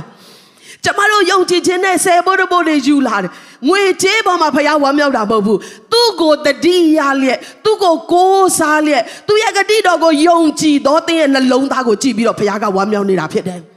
[0.85, 3.31] ကျမတို့ယုံကြည်ခြင်းနဲ့ဆယ်ဘိုးတဘိုးတွေယူလာတယ်
[3.67, 5.59] ငွေကြေးပေါ်မှာဖရားဝမ်းမြောက်တာမဟုတ်ဘူး
[5.91, 13.72] သူ့ကိုတတိယလျက်သူ့ကိုကိုးစားလျက်သူရဲ့ဂတိတော်ကိုယုံကြည်တော့တဲ့နှလုံးသားကိုကြည့်ပြီးတော့ဖရားကဝမ်းမြောက်နေတာဖြစ်တယ်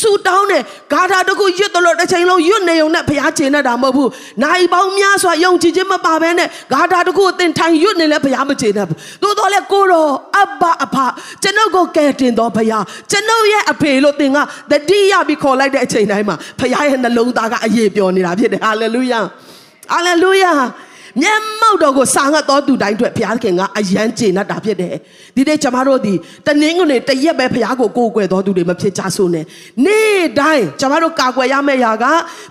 [0.00, 4.08] ဆူတောင်းတယ်ဂါထာတခုရွတ်တယ်လို့တစ်ချိန်လုံးရွတ်နေုံနဲ့ဘုရားကျင့်တတ်တာမဟုတ်ဘူး။
[4.42, 10.96] နိုင်ပေါင်းများစွာယုံကြည်ခြင်းမပါဘဲနဲ့ဂါထာတခုအသင်ထိုင်ရွတ်နေလဲဘုရားမကျင့်တတ်ဘူး။သို့တော်လဲကိုတော်အဘအဖ
[11.42, 14.38] ကျွန်ုပ်ကိုကယ်တင်တော်ဘုရားကျွန်ုပ်ရဲ့အဖေလို့သင်က
[14.70, 19.20] တတိယပြီးခေါ်လိုက်တဲ့အချိန်တိုင်းမှာဘုရားရဲ့နှလုံးသားကအရေးပြောနေတာဖြစ်တယ်။ဟာလေလုယာ။
[19.92, 20.52] ဟာလေလုယာ။
[21.22, 24.94] မျက်မှောက်တော်ကိုစာငတ်တော်သူတိုင်းအတွက်ဘုရားခင်ကအယံကျေနပ်တာဖြစ်တယ်။
[25.36, 26.14] ဒီနေ့ကျွန်တော်တို့ဒီ
[26.46, 29.44] တနင်္ဂနွေတရက်ပဲဘုရားကိုကိုးကွယ်တော်သူတွေမဖြစ်ကြဆိုနဲ့
[29.84, 32.04] နေ့တိုင်းကျွန်တော်တို့ကာကွယ်ရမယ့်ຢာက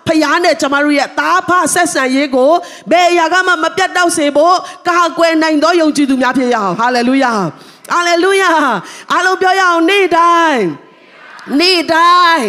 [0.08, 2.52] ဘုရားနဲ့ကျွန်တော်တို့ရဲ့သားဖဆက်ဆံရေးကို
[2.92, 4.56] ဘယ်ຢာကမှမပြတ်တောက်စေဖို့
[4.90, 7.34] ကာကွယ်နိုင်သောယုံကြည်သူများဖြစ်ရအောင်ဟာလေလုယာ
[7.92, 8.52] ဟာလေလုယာ
[9.12, 10.64] အားလုံးပြောရအောင်နေ့တိုင်း
[11.60, 12.46] နေ့တိုင်း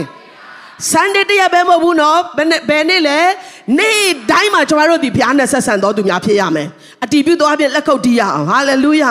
[0.90, 3.18] ဆန်ဒေးတရပဲမဟုတ်ဘူးနော်ဘယ်နဲ့ဘယ်နေ့လဲ
[3.78, 4.00] နေ့
[4.30, 6.68] တိုင်းမှာကျွန်တော်တို့ဒီဘုရားနဲ့ဆက်ဆံတော်သူများဖြစ်ရမယ်
[7.04, 9.10] အတီးပြုသွားပြင်လက်ခုပ်တီးရအောင်ဟာလေလုယာ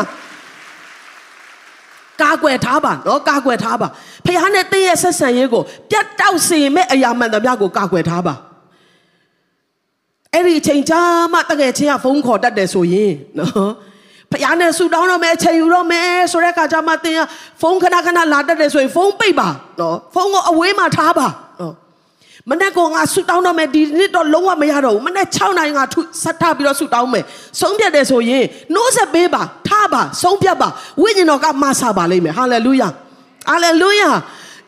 [2.21, 3.87] ကာကွယ်ထားပါနော်ကာကွယ်ထားပါ
[4.25, 8.33] ဖခင်နဲ့တင်းရဲ့ဆက်ဆံရေးကိုပြတ်တောက်စေမဲ့အရာမှန်သမျှကိုကာကွယ်ထားပါ
[10.33, 11.01] အဲ့ဒီအချိန်ကြာ
[11.33, 13.71] မှတကယ်ချင်းကဖုန်းခေါ်တတ်တယ်ဆိုရင်နော်
[14.31, 17.19] ဖခင်နဲ့ဆူတောင်းတော့မယ်အချိန်ယူတော့မယ်ဆိုတဲ့အခါကျမှတင်းက
[17.61, 21.52] ဖုန်းခဏခဏလာတတ်တယ်ဆိုရင်ဖုန်းပိတ်ပါနော်ဖုန်းကိုအဝေးမှာထားပါနော်
[22.49, 25.83] မနေ့ကငါဆူတောင်းတော့မယ်ဒီနေ့တော့လုံးဝမရတော့ဘူးမနေ့6နိုင်ငါ
[26.23, 27.23] ဆက်ထပြီးတော့ဆူတောင်းမယ်
[27.61, 30.67] ဆုံးဖြတ်တယ်ဆိုရင်နှိုးဆက်ပေးပါထားပါဆုံးဖြတ်ပါ
[31.01, 32.87] ဝိညာဉ်တော်ကမဆာပါလိမ့်မယ်ဟာလေလုယာ
[33.49, 34.09] ဟာလေလုယာ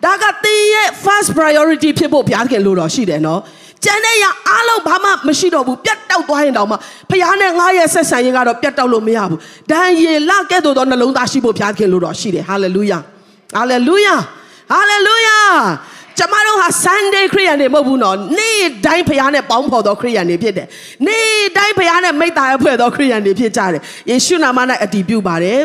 [0.03, 3.41] ဒါကတင်းရဲ့ first priority ဖြစ်ဖို့ဘုရားခင်လို့တော့ရှိတယ်နော်
[3.83, 6.75] ကျန်တဲ့ရအားလုံးဘာမှမရှိတော့ဘူးပြတ်တောက်သွားရင်တောင်မှ
[7.09, 9.39] ဖခင်နဲ့ငါရဲ့ဆက်ဆံရေးကတော့ပြတ်တောက်လို့မရဘူး။
[9.71, 12.97] ဒံယေလကဲ့သို့သောနှလုံးသားရှိဖို့ဘုရားခင်လို့တော့ရှိတယ်။ဟာလေလုယာ။
[13.55, 14.15] ဟာလေလုယာ။
[14.71, 15.39] ဟာလေလုယာ။
[16.19, 20.67] ကျမတို့ဟာ Sunday ခရိယန်တွေမဟုတ်ဘူးနော်နေ့တိုင်းဖခင်နဲ့ပေါင်းဖော်သောခရိယန်တွေဖြစ်တယ်
[21.07, 25.61] နေ့တိုင်းဖခင်နဲ့မိတ္တာအဖွဲ့သောခရိယန်တွေဖြစ်ကြတယ်ယေရှုနာမ၌အတည်ပြုပါတယ်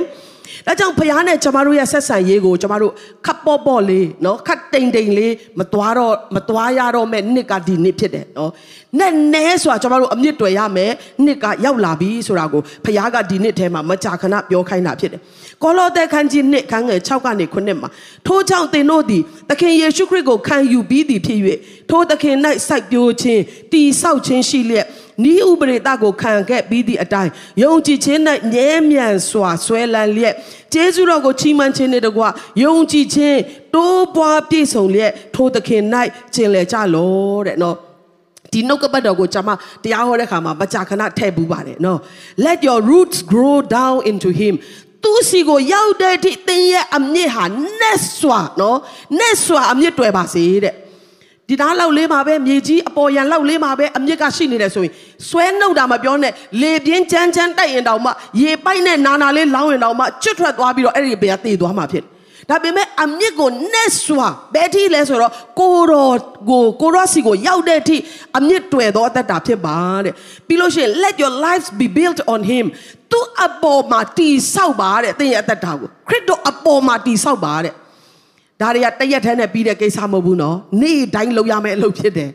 [0.66, 2.92] ဒါကြောင့်ဖခင်နဲ့ကျမတို့ရဲ့ဆက်ဆံရေးကိုကျမတို့
[3.26, 8.50] ခပ်ပေါ့ပေါ့လေးနော်ခပ်တိမ်တိမ်လေးမသွားတော့မသွားရတော့မဲ့နှစ်ကဒီနှစ်ဖြစ်တယ်နော်
[8.98, 10.92] နဲ့နဲဆိုတာကျမတို့အမြင့်တွေ့ရမယ်
[11.24, 15.20] နှစ်ကရောက်လာပြီဆိုတာကိုဖခင်ကဒီနှစ်ထဲမှာမကြာခဏပြောခိုင်းတာဖြစ်တယ်
[15.62, 17.88] ကောလောသဲခန်းကြီးနှစ်ခန်းငယ်6ကနေ9မှာ
[18.26, 21.38] ထိုးချောင်းသင်တို့သည်သခင်ယေရှုခရစ်ကိုခံယူပြီးသည်ဖြစ်၍
[21.90, 22.36] ထိုသခင်၌
[22.68, 24.86] စိုက်ပျိုးခြင်းတည်ဆောက်ခြင်းရှိလျက်
[25.32, 27.30] ဤဥပရိသကိုခံခဲ့ပြီးသည့်အတိုင်း
[27.62, 28.20] ယုံကြည်ခြင်း၌
[28.52, 30.34] မြဲမြံစွာဆွဲလန်းလျက်
[30.72, 32.22] ကျေးဇူးတော်ကိုချီးမွမ်းခြင်းနှင့်တကွ
[32.64, 33.38] ယုံကြည်ခြင်း
[33.74, 35.82] တိုးပွားပြည့်စုံလျက်ထိုသခင်၌
[36.34, 37.76] ကျင်လည်ကြလောတဲ့နော်
[38.52, 39.50] ဒီနှုတ်ကပတ်တော်ကိုကျွန်မ
[39.82, 41.98] တရားဟောတဲ့ခါမှာမကြာခဏထည့်ပူးပါတယ်နော်
[42.46, 44.54] let your roots grow down into him
[45.04, 47.44] သူစီကိုရောက်တဲ့အထိသင်ရဲ့အမြင့်ဟာ
[47.80, 48.78] နက်စွာနော်
[49.18, 50.74] နက်စွာအမြင့်တွယ်ပါစေတဲ့
[51.50, 54.92] ဒီသားလောက်လေးမှာပဲမြေကြီးအပေါ်ရန်လောက်လေးမှာပဲအမြင့်ကရှိနေတယ်ဆိုရင်
[55.28, 58.10] ဆွဲနှုတ်တာမပြောနဲ့လေပြင်းချမ်းချမ်းတိုက်ရင်တောင်မှ
[58.40, 62.04] ရေပိုက်နဲ့နာနာလေးလောင်းရင်တောင်မှကျွတ်ထွက်သွားပြီးတော့အဲ့ဒီဘေးကတည်သွားမှာဖြစ်
[62.50, 66.16] ဒါပေမဲ့အမြင့်ကိုနက်စွာဘယ်ထိလဲဆိုတော့ကိုတော်
[66.50, 67.96] ကိုကိုရောစီကိုရောက်တဲ့အထိ
[68.38, 70.14] အမြင့်တွယ်သောအသက်တာဖြစ်ပါတဲ့
[70.46, 72.64] ပြီးလို့ရှိရင် let your lives be built on him
[73.10, 77.74] သူအပေါ်မှာတည်ဆောက်ပါတဲ့သင်ရဲ့အသက်တာကိုခရစ်တော်အပေါ်မှာတည်ဆောက်ပါတဲ့
[78.60, 82.30] ဒါတွေကတရက်တည်းနဲ့ပြီးတဲ့ကိစ္စမဟုတ်ဘူးနော်နေ့တိုင်းလုပ်ရမယ့်အလုပ်ဖြစ်တယ်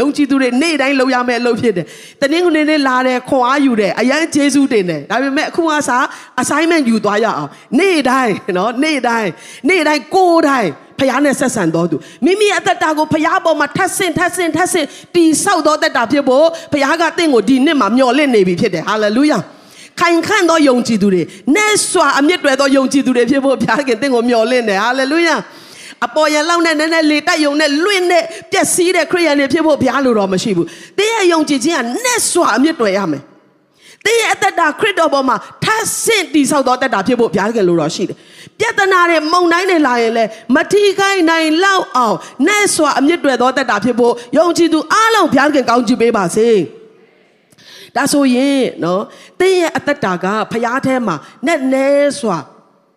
[0.00, 1.86] ယုံကြည်သူတွေနေ့တိုင်းလုပ်ရမယ့်အလုပ်ဖြစ်တယ်။
[2.20, 6.04] တနင်္ဂနွေနေ့လာတယ်ခွန်အားယူတယ်အရန်ကျေးဇူးတင်တယ်။ဒါပေမဲ့အခုကစား
[6.42, 9.30] assignment ယူသွားရအောင်။နေ့တိုင်းနော်နေ့တိုင်း
[9.68, 19.38] နေ့တိုင်းကိုယ်တိုင်းဖခင်နဲ့ဆက်ဆံတော်သူမိမိအသက်တာကိုဖခင်ပေါ်မှာထပ်ဆင့်ထပ်ဆင့်ထပ်ဆင့်တီဆောက်တော်သက်တာဖြစ်ဖို့ဖခင်ကတင့်ကိုဒီနှစ်မှာမျှော်လင့်နေပြီဖြစ်တယ်။ဟာလေလုယာ။
[20.00, 21.22] ခိုင်ခန့်သောယုံကြည်သူတွေ
[21.56, 25.36] နဲ့စွာအမြင့်တွယ်သောယုံကြည်သူတွေဖြစ်ဖို့ဘုရားခင်တင့်ကိုမျှော်လင့်တယ်ဟာလေလုယာ။
[26.04, 30.66] အပေါ်ရန်လောက်နဲ့နည်းနည်းလေတိုက်ယုံနဲ့လွင့်နဲ့ပျက်စီးတဲ့ခရိယန်တွေဖြစ်ဖို့ဘုရားလိုတော့မရှိဘူး။
[30.98, 33.22] တင်းရဲ့ယုံကြည်ခြင်းကနဲ့စွာအမြင့်တွယ်ရမယ်။
[34.04, 38.16] တင်းရဲ့အသက်တာခရစ်တော်ပေါ်မှာထပ်ဆင့်တည်ဆောက်သောအသက်တာဖြစ်ဖို့ဘုရားကလိုတော့ရှိတယ်။
[38.58, 46.48] ပြဿနာတွေမုံတိုင်းတွေလာရင်လည်းမထီခိုင်းနိုင်လောက်အောင်နဲ့စွာအမြင့်တွယ်သောအသက်တာဖြစ်ဖို့ယုံကြည်သူအားလုံးဘုရားကကောင်းချီးပေးပါစေ။
[47.96, 49.02] ဒါဆိုရင်နော်
[49.40, 51.86] တင်းရဲ့အသက်တာကဖရားထဲမှာနဲ့နဲ
[52.20, 52.38] စွာ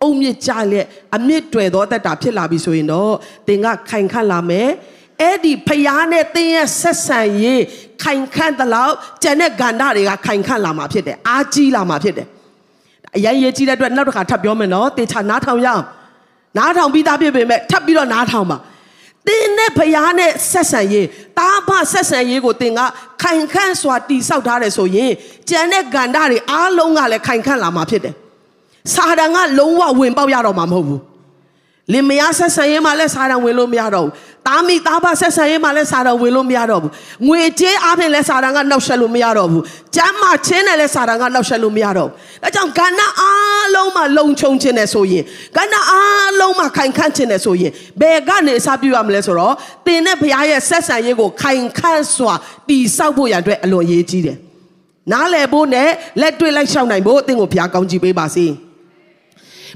[0.02, 3.12] အုံမြင့်ကြလက်အမြင့်တွယ်သောအသက်တာဖြစ်လာပြီဆိုရင်တော့
[3.46, 4.68] သင်ကခိုင်ခန့်လာမယ်
[5.20, 7.62] အဲ့ဒီဖျားနဲ့သင်ရဲ့ဆက်ဆံရေး
[8.02, 12.26] ခိုင်ခန့်သလောက်ကျန်တဲ့ကဏ္ဍတွေကခိုင်ခန့်လာမှာဖြစ်တယ်အားကြီးလာမှာဖြစ်တယ်
[13.16, 15.82] အရင်ရေးကြီးတဲ့အတွက်နောက်တစ်ခါထပ်ပြောမယ်နော်တေချာနားထောင်ရအောင်
[16.56, 18.58] နားထောင်ပြီးသားဖြစ်ပေမဲ့ထပ်ပြီးတော့နားထောင်ပါ
[19.26, 21.06] တင်းနဲ့ဖျားနဲ့ဆက်ဆံရေး
[21.38, 22.80] တားဖဆက်ဆံရေးကိုတင်က
[23.22, 25.12] ခိုင်ခန့်စွာတိဆောက်ထားတယ်ဆိုရင်
[25.48, 28.14] ကျန်တဲ့ကဏ္ဍတွေအားလုံးကလည်းခိုင်ခန့်လာမှာဖြစ်တယ်
[28.94, 31.00] စာတန်ကလုံးဝဝင်ပေါက်ရတော့မှာမဟုတ်ဘူး
[31.92, 34.12] လင်မယားဆက်ဆံရေးမှာလည်းစာတန်ဝင်လို့မရတော့ဘူး။
[34.46, 36.90] တာမီတာဖဆက်ဆံရေးမှာလည်းစာတန်ဝင်လို့မရတော့ဘူး။
[37.26, 39.62] ငွေကြေးအားဖြင့်လည်းစာတန်ကနှောက်ယှက်လို့မရတော့ဘူး။
[39.96, 45.24] ကျမ်းမာချင်းနဲ့လည်းစာတန်ကနှောက်ယှက်လို့မရတော့ဘူး။ဒါကြောင့်ကဏ္ဍအားလုံးမှာလုံခြုံခြင်းနဲ့ဆိုရင်
[45.56, 49.54] ကဏ္ဍအားလုံးမှာခိုင်ခန့်ခြင်းနဲ့ဆိုရင်ဘယ်ကနေအစပြုရမလဲဆိုတော့
[49.86, 52.34] သင်နဲ့ဘုရားရဲ့ဆက်ဆံရေးကိုခိုင်ခန့်စွာ
[52.68, 54.36] တည်ဆောက်ဖို့ရန်အတွက်အလွန်အရေးကြီးတယ်။
[55.12, 55.88] နားလည်ဖို့နဲ့
[56.20, 58.46] လက်တွေ့လိုက်ရှောက်နိုင်ဖို့အသင်ကိုဘုရားကောင်းချီးပေးပါစေ။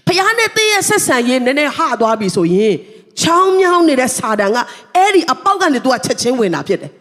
[0.06, 2.74] ဖခင်နဲ့တင်းရဲ့ဆက်ဆံရေးနည်းနည်းဟသွားပြီဆိုရင်
[3.20, 4.58] ချောင်းမြောင်းနေတဲ့စာတန်က
[4.96, 6.92] အဲ့ဒီအပေါက်ကနေသူကချက်ချင်းဝင်တာဖြစ်တယ်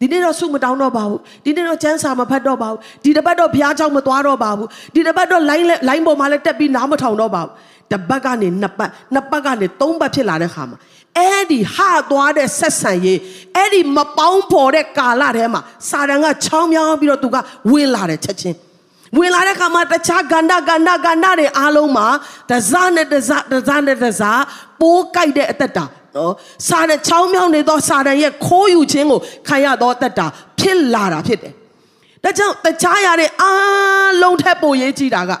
[0.00, 7.52] ဒီနေ့တော့ဆုမတောင်းတော့ပါဘူးဒီနေ့တော့ကျမ်းစာမဖတ်တော့ပါဘူးဒီတစ်ပတ်တော့ဘုရားကျောင်းမသွားတော့ပါဘူးဒီတစ်ပတ်တော့ line line ပေါ်မှာလည်းတက်ပြီးနားမထောင်တော့ပါဘူး
[7.92, 10.78] တစ်ပတ်ကနေနှစ်ပတ်နှစ်ပတ်ကနေသုံးပတ်ဖြစ်လာတဲ့ခါမှာ
[11.18, 11.76] အဲ့ဒီဟ
[12.10, 13.18] သွားတဲ့ဆက်ဆံရေး
[13.56, 17.36] အဲ့ဒီမပေါင်းဖော်တဲ့ကာလထဲမှာစာတန်ကချောင်းမြောင်းပြီးတော့သူက
[17.70, 18.56] ဝင်လာတယ်ချက်ချင်း
[19.16, 22.06] ဝင်လာတဲ့ခါမှာတခြားကန္တာကန္တာကန္တာတွေအားလုံးမှာ
[22.50, 24.42] တစားနဲ့တစားတစားနဲ့တစား
[24.80, 25.84] ပိုးကြိုက်တဲ့အသက်တာ
[26.16, 26.32] နော်
[26.68, 30.26] စာတဲ့ချောင်းမြောင်းနေသောစာတန်ရဲ့ခိုးယူခြင်းကိုခံရသောအသက်တာ
[30.60, 31.52] ဖြစ်လာတာဖြစ်တယ်။
[32.24, 35.40] ဒါကြောင့်တခြားရတဲ့အားလုံးထက်ပိုရေးကြည့်တာကနော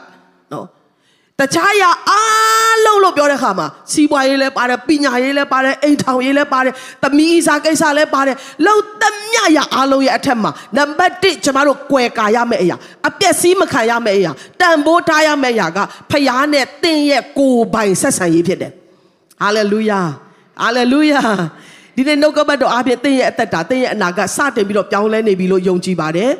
[1.40, 12.76] တခြားရအားလုံးလို့ပြောတဲ့ခါမှာစီးပွားရေးလည်းပါတယ်ပညာရေးလည်းပါတယ်အိမ်ထောင်ရေးလည်းပါတယ်သမီးစားကိစ္စလည်းပါတယ်လုံသမျှရအားလုံးရဲ့အထက်မှာနံပါတ်1ကျမတို့ကွယ်ကာရမယ့်အရာ
[13.08, 15.78] အပြက်စီးမခံရမယ့်အရာတန်ဖိုးထားရမယ့်အရာက
[16.10, 18.72] ဖခင်နဲ့တင့်ရဲ့ကိုယ်ပိုင်ဆက်ဆံရေးဖြစ်တယ်
[19.42, 20.00] ဟာလေလုယာ
[20.62, 21.22] ဟာလေလုယာ
[21.96, 26.30] ဒီနေ့နှုတ်ကပတ်တော်အားဖြင့်တင့်ရဲ့အသက်တာတင့်ရဲ့အနာဂတ်စတင်ပြီးတော့ပြောင်းလဲနေပြီလို့ယုံကြည်ပါတယ်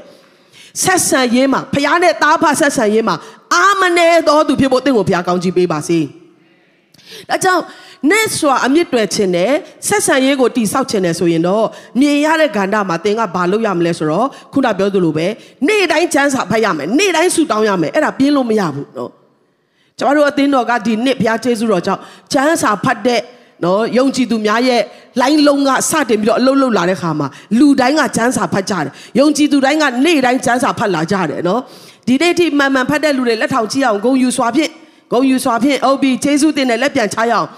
[0.83, 3.17] ဆက်ဆံရေးမှာဖခင်နဲ့သားဖဆက်ဆံရေးမှာ
[3.55, 5.99] အာမနေတော်သူဖြစ်ဖို့တင့်ကိုဘုရားကောင်းချီးပေးပါစေ။
[7.29, 7.63] ဒါကြောင့်
[8.11, 9.53] နဲ့စွာအမြင့်တွယ်ခြင်းနဲ့
[9.89, 11.67] ဆက်ဆံရေးကိုတိဆောက်ခြင်းနဲ့ဆိုရင်တော့
[12.01, 15.27] မြင်ရတဲ့ကဏ္ဍမှာသင်ကဘာလုပ်ရမလဲဆိုတော့ခုနပြောသလိုပဲ
[15.67, 19.11] နေ့တိုင်းချမ်းစာဖတ်ရမယ်နေ့တိုင်းဆူတောင်းရမယ်အဲ့ဒါပြင်းလို့မရဘူးနော်။
[19.99, 22.01] ကျွန်တော်တို့အသင်းတော်ကဒီနှစ်ဘုရားကျေးဇူးတော်ကြောင့်
[22.33, 23.21] ချမ်းစာဖတ်တဲ့
[23.65, 24.83] နော်ယုံကြည်သူများရဲ့
[25.21, 31.61] လိုင်းလုံးကစတင်ပြီးတော့အလုံးလုံးလာတဲ့ခါမှာလူတိုင်းကစမ်းစာဖတ်ကြတယ်ယုံကြည်သူတိုင်းကနေ့တိုင်းစမ်းစာဖတ်လာကြတယ်နော်
[32.07, 34.71] ဒီနေ့ထိမှန်မှန်ဖတ်တဲ့လူတွေလက်ထောင်ကြည့်အောင်ဂုံယူစွာဖြင့်
[35.13, 37.49] ဂုံယူစွာဖြင့်ဟုတ်ပြီယေရှုတင်တဲ့လက်ပြန်ချရအောင်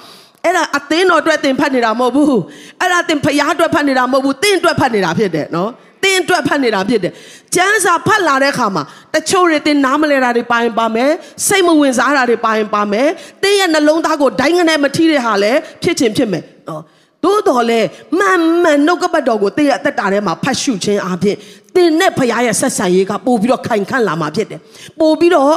[0.45, 2.40] အဲ့ဒါအသင်းတော်အတွက်သင်ဖတ်နေတာမဟုတ်ဘူး
[2.81, 5.71] အဲ့ဒါသင်ဖရားအတွက်ဖတ်နေတာမဟုတ်ဘူးသင်အတွက်ဖတ်နေတာဖြစ်တယ်နော်
[6.07, 7.12] တင်းအတွက်ဖတ်နေတာဖြစ်တယ်။
[7.55, 8.83] ကျမ်းစာဖတ်လာတဲ့အခါမှာ
[9.14, 11.11] တချို့တွေတင်းနားမလဲတာတွေပါရင်ပါမယ်။
[11.47, 13.09] စိတ်မဝင်စားတာတွေပါရင်ပါမယ်။
[13.42, 16.83] တင်းရဲ့နှလုံးသားကိုဒိုင်းကနေမထီးတဲ့ဟာလည်းဖြစ်ချင်းဖြစ်မယ်။နော်။
[17.25, 17.81] သို့တော်လဲ
[18.19, 21.37] မှန်မှန်နှုတ်ကပတ်တော်ကိုတင်းရဲ့အသက်တာထဲမှာဖတ်ရှုခြင်းအပြင်
[21.75, 24.61] တင်းနဲ့ဖရားရဲ့ဆက်ဆံရေးကပို့ပြီးတော့ခိုင်ခန့်လာမှာဖြစ်တယ်။
[25.01, 25.55] ပို့ပြီးတော့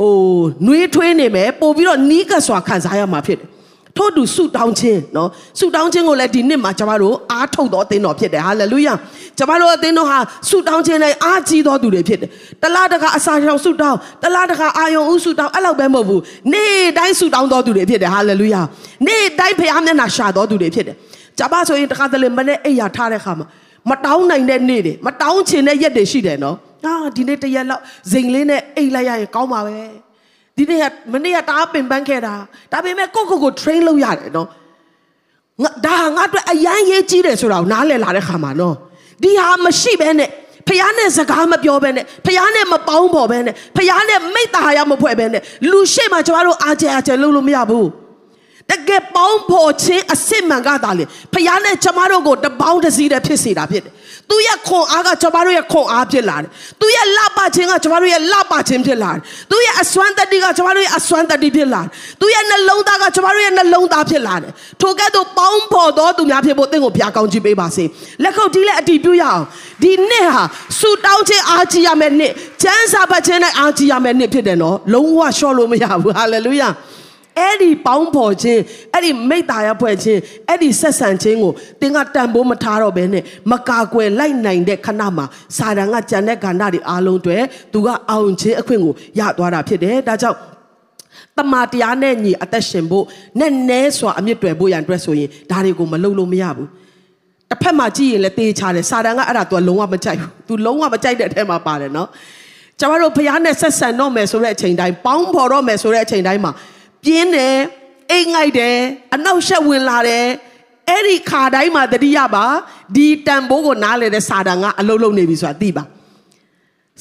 [0.00, 0.14] ဟို
[0.66, 3.48] နှွေးထွေးနေမယ်ပို့ပြီးတော့နီးကပ်စွာခံစားရမှာဖြစ်တယ်။
[3.96, 8.94] ထို့တူဆုတောင်းခြင်းနော်ဆုတောင်းခြင်းကိုလည်းဒီနှစ်မှာကျွန်တော်တို့အားထုတ်တော်အသင်းတော်ဖြစ်တယ်ဟာလေလုယာ
[9.38, 12.30] ကျွန်တော်တို့အသင်းတော်ဟာဆုတောင်းခြင်းနဲ့အားကြီးတော်သူတွေဖြစ်တယ်
[12.62, 16.22] တလားတခါအစာရှောင်ဆုတောင်းတလားတခါအာယုံဥဆုတောင်းအဲ့လောက်ပဲမဟုတ်ဘူး
[16.52, 18.60] နေ့တိုင်းဆုတောင်းတော်သူတွေဖြစ်တယ်ဟာလေလုယာ
[19.06, 20.96] နေ့တိုင်းဖခင်မျက်နှာရှာတော်သူတွေဖြစ်တယ်
[21.38, 23.46] ကျွန်မဆိုရင်တခါတလေမနေ့အိယာထားတဲ့ခါမှာ
[23.90, 29.76] မတောင်းနိုင်တဲ့နေ့တွေမတောင်းချင်တဲ့ရက်တွေရှိတယ်နော်အာဒီနေ့တရက်လောက်ဇိမ်လေးနဲ့အိတ်လိုက်ရရင်ကောင်းပါပဲ
[30.58, 32.34] ဒီနေ့ကမနေ့ကတအားပင်ပန်းခဲ့တာ
[32.72, 34.48] ဒါပေမဲ့ကိုကိုကို train လုပ်ရတယ်နော်
[35.62, 38.74] ငါဒါငါအတွက်အရန်ရေးကြီးတယ်ဆိုတာကိုနားလည်လာတဲ့ခါမှာနော်
[39.22, 40.30] ဒီဟာမရှိဘဲနဲ့
[40.68, 47.88] ဖះနဲ့စကားမပြောဘဲနဲ့ဖះနဲ့မပေါင်းပေါ်ဘဲနဲ့ဖះနဲ့မိတ္တာဟာရမဖွဲ့ဘဲနဲ့လူရှိမှကျမတို့အားကျအားကျလုပ်လို့မရဘူး
[48.70, 51.04] တကယ်ပေါင်းဖော်ခြင်းအစစ်မှန်ကသာလေ
[51.34, 53.92] ဖះနဲ့ကျမတို့ကိုတပေါင်းတစည်းတည်းဖြစ်စေတာဖြစ်တယ်
[54.30, 56.48] သူရဲ့ခွန်အားကကျမတို့ရဲ့ခွန်အားဖြစ်လာတယ်
[56.80, 61.88] သူရဲ့လပခြင်းကကျမတို့ရဲ့လပခြင်းဖြစ်လာတယ်သူရဲ့အစွမ်းတတိကကျမတို့ရဲ့အစွမ်းတတိဖြစ်လာတယ်
[62.20, 67.84] သူရဲ့နှလုံးသားကကျမတို့ရဲ့နှလုံးသားဖြစ်လာတယ်ထိုကဲ့သို့ပေါင်းဖော်သောသူများဖြစ်ဖို့တင့်ကိုဘုရားကောင်းချီးပေးပါစေ
[68.22, 69.42] လက်ခုပ်တီးလက်အတီးပြုရအောင်
[69.82, 70.44] ဒီနှစ်ဟာ
[70.78, 76.68] ဆူတောင်းခြင်းအားကြီးရမယ့်နှစ်ကျမ်းစာပတ်ခြင်းနဲ့အားကြီးရမယ့်နှစ်ဖြစ်တယ်နော်လုံးဝရှော့လို့မရဘူးဟာလေလုယာ
[77.38, 78.60] အဲ့ဒီပေါင်းဖော်ခြင်း
[78.94, 87.36] အဲ့ဒီမိတ္တာရဖွဲ့ခြင်းအဲ့ဒီဆက်ဆံခြင်းကိုသင်ကတန်ဖိုးမထားတော့ဘဲနဲ့မကာကွယ်လိုက်နိုင်တဲ့ခဏမှာစာတန်ကကြံတဲ့ကဏ္ဍတွေအားလုံးတွေ
[87.72, 90.38] သူကအောင်ခြင်းအခွင့်ကိုရသွားတာဖြစ်တယ်ဒါကြောင့်
[91.36, 93.04] တမာတရားနဲ့ညီအသက်ရှင်ဖို့
[93.40, 96.68] နဲ့နဲစွာအမြင့်တွယ်ဖို့ရန်အတွက်ဆိုရင်ဒါတွေကိုမလုပ်လို့မရဘူး
[97.50, 102.08] တစ်ဖက်မှာကြည့်ရင်လည်းတေးချတယ်စာတန်ကအဲ့ဒါ तू လုံးဝမကြိုက်ဘူး तू လုံးဝမကြိုက်တဲ့အထက်မှာပါတယ်နော်
[102.80, 106.52] ကျွန်တော်တို့ဖះနဲ့ဆက်ဆံတော့မယ်ဆိုတဲ့အချိန်တိုင်းပေါင်းဖော်တော့မယ်ဆိုတဲ့အချိန်တိုင်းမှာ
[107.08, 107.56] ပြင်းတယ်
[108.10, 108.76] အိတ်ငိုက်တယ်
[109.14, 110.26] အနောက်ရှက်ဝင်လာတယ်
[110.88, 112.44] အဲ့ဒီခါတိုင်းမှာတတိယပါ
[112.96, 115.84] ဒီတန်ဖိုးကိုနားလေတဲ့စာတန်ကအလုံးလုံးနေပြီဆိုတာသိပါ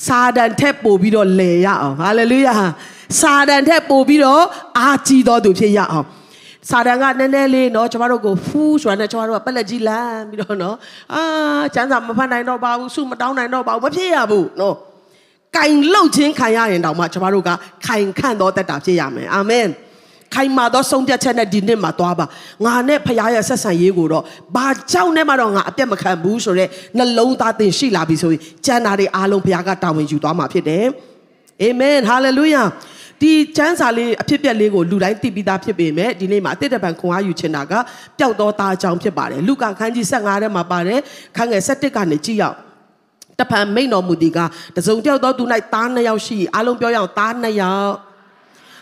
[0.08, 2.56] စာတန်ထက်ပို့ပြီးတော့လဲရအောင်ဟာလေလုယာ
[3.22, 4.44] စာတန်ထက်ပို့ပြီးတော့
[4.78, 6.06] အာကြီးတော်သူဖြစ်ရအောင်
[6.70, 10.76] စာတန်ကနည်းနည်းလေးနော်ကျမတို့ကိုဖူးဆိုတာနဲ့ကျမတို့ကပက်လက်ကြီးလမ်းပြီးတော့နော်
[11.14, 11.24] အာ
[11.74, 14.76] ကျန်းစာမဖတ်နိုင်တော့ပါဘူးစုမတောင်းနိုင်တော့ပါဘူးမဖြစ်ရဘူးနော်
[15.56, 17.50] ကင်လှုပ်ခြင်းခံရရင်တောင်မှကျမတို့က
[17.86, 19.68] ခိုင်ခန့်တော်တတ်တာဖြစ်ရမယ်အာမင်
[20.38, 22.26] ခိုင်မာသောဆုံးဖြတ်ချက်နဲ့ဒီနှစ်မှာသွားပါ
[22.66, 24.24] ငါနဲ့ဖခင်ရဲ့ဆက်ဆံရေးကိုတော့
[24.56, 30.86] ဘာကြောင့်နဲ့မှတော့ငါအပြတ်မခံဘူးဆိုတော့နှလုံးသားသင်ရှိလာပြီဆိုရင်ကျန်တာတွေအားလုံးဖခင်ကတာဝန်ယူသွားမှာဖြစ်တယ်
[31.62, 32.64] အာမင်ဟာလေလုယာ
[33.22, 37.74] ဒီချမ်းစာလေးအဖြစ်ပြက်လေးကိုလူတိုင်းသိပြီးသားဖြစ်ပေမဲ့ဒီနေ့မှာအတိတ်တပံခွန်အားယူချင်တာက
[38.18, 41.00] ပျောက်သောသားအကြောင်းဖြစ်ပါတယ်လူကာခန်းကြီး15ထဲမှာပါတယ်
[41.36, 42.56] ခန်းငယ်17ကနေကြည့်ရအောင်
[43.40, 44.38] တပံမိန်တော်မူဒီက
[44.76, 48.07] တစုံတယောက်သောသူ၌သားနှစ်ယောက်ရှိအားလုံးပြောရအောင်သားနှစ်ယောက်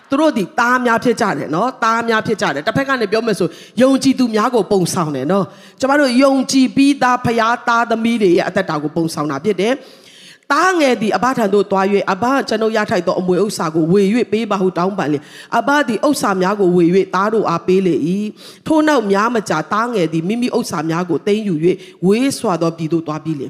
[0.10, 3.48] သူတို့ဒီသားများဖြစ်ကြတယ်နော်သားများဖြစ်ကြတယ်တစ်ဖက်ကနေပြောမယ်ဆို
[3.82, 5.46] ယုံကြည်သူများကိုပုံဆောင်တယ်နော်
[5.80, 9.74] ကျမတို့ယုံကြည်ပြီးသားဖရားသားသမီးတွေရဲ့အသက်တာကိုပုံဆောင်တာဖြစ်တယ်
[10.54, 15.20] တားငယ်သည်အဘထံသို့တွား၍အဘကျွန်ုပ်ရထိုက်သောအမွေဥစ္စာကိုဝေ၍ပေးပါဟုတောင်းပန်လေ
[15.58, 17.96] အဘသည်ဥစ္စာများကိုဝေ၍သားတို့အားပေးလေ၏
[18.68, 21.56] ထို့နောက်များမကြာတားငယ်သည်မိမိဥစ္စာများကိုသိမ်းယူ၍
[22.06, 23.48] ဝေးစွာသောပြည်သို့တွားပြီးလေ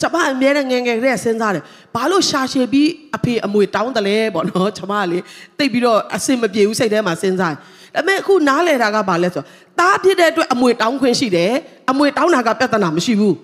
[0.00, 1.62] ကျွန်မအမြဲတမ်းငယ်ငယ်ကလေးစဉ်းစားတယ်
[1.94, 5.18] ဘာလို့ရှာရှည်ပြီးအဖေအမွေတောင်းတယ်လဲပေါ့နော်ကျွန်မကလေ
[5.58, 7.58] တိတ်ပြီးတော့အစင်မပြေဘူးစိတ်ထဲမှာစဉ်းစားတယ်
[7.94, 9.46] ဒါပေမဲ့အခုနားလဲတာကဘာလဲဆိုတော့
[9.80, 11.52] တားဖြစ်တဲ့အတွက်အမွေတောင်းခွင့်ရှိတယ်
[11.90, 13.34] အမွေတောင်းတာကပြဿနာမရှိဘူး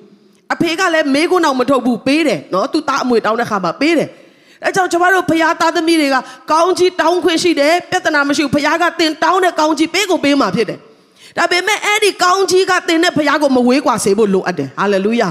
[0.54, 4.08] အဖေကလည်းမေးခွန်းတော့မထုတ်ဘူးပေးတယ်နော်သူတားအမွေတောင်းတဲ့ခါမှာပေးတယ်
[4.64, 6.16] အဲကြောင့်ကျွန်တော်တို့ဖရားသားသမီးတွေက
[6.52, 10.78] ကောင်းကြီးတောင်းခွင့်ရှိတယ်ပြဿနာမရှိဘူးဖရားကတင်တောင်းတဲ့ကောင်းကြီးပေးကိုပေးမှာဖြစ်တယ်
[11.36, 15.28] ဒါပေမဲ့အဲ့ဒီကောင်းကြီးကတင်တဲ့ဖရားကိုမဝေးကွာစေဖို့လိုအပ်တယ်ဟာလေလုယာ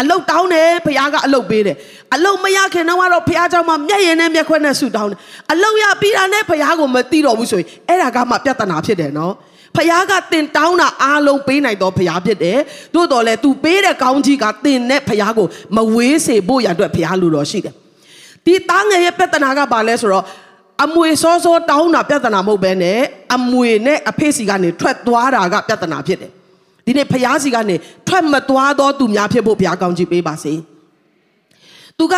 [0.00, 1.76] အလုတ်တောင်းတယ်ဖခင်ကအလုတ်ပေးတယ်
[2.14, 5.18] အလုတ်မရခင်တော့ကတော့ဖခင်เจ้าမှာမျက်ရည်နဲ့မျက်ခွက်နဲ့ဆူတောင်းတယ်
[5.52, 9.32] အလုတ်ရပြီးတာနဲ့ဖခင်ကိုမသိတော့ဘူးဆိုရင်အဲ့ဒါကမှပြဿနာဖြစ်တယ်နော်
[9.76, 12.58] ဖခင်ကတင်တောင်းတာအားလုံးပေးနိုင်တော့ဖခင်ဖြစ်တယ်
[12.94, 17.74] သို့တော်လဲ तू ပေးတဲ့ကောင်းကြီးကတင်နဲ့ဖခင်ကိုမဝေးစေဖို့ရအတွက်ဖခင်လိုတော်ရှိတယ်
[18.44, 20.24] ဒီတားငယ်ရဲ့ပြဿနာကဘာလဲဆိုတော့
[20.84, 22.98] အမွေစောစောတောင်းတာပြဿနာမဟုတ်ဘဲနဲ့
[23.34, 26.32] အမွေနဲ့အဖေစီကနေထွက်သွားတာကပြဿနာဖြစ်တယ်
[26.85, 27.75] ဒီနေ့ဖျားစီကနေ
[28.07, 30.53] ထွက်မသွားတော့သူများဖြစ်ဖို့ဘုရားကောင်းချီးပေးပါစေ
[31.99, 32.15] သူက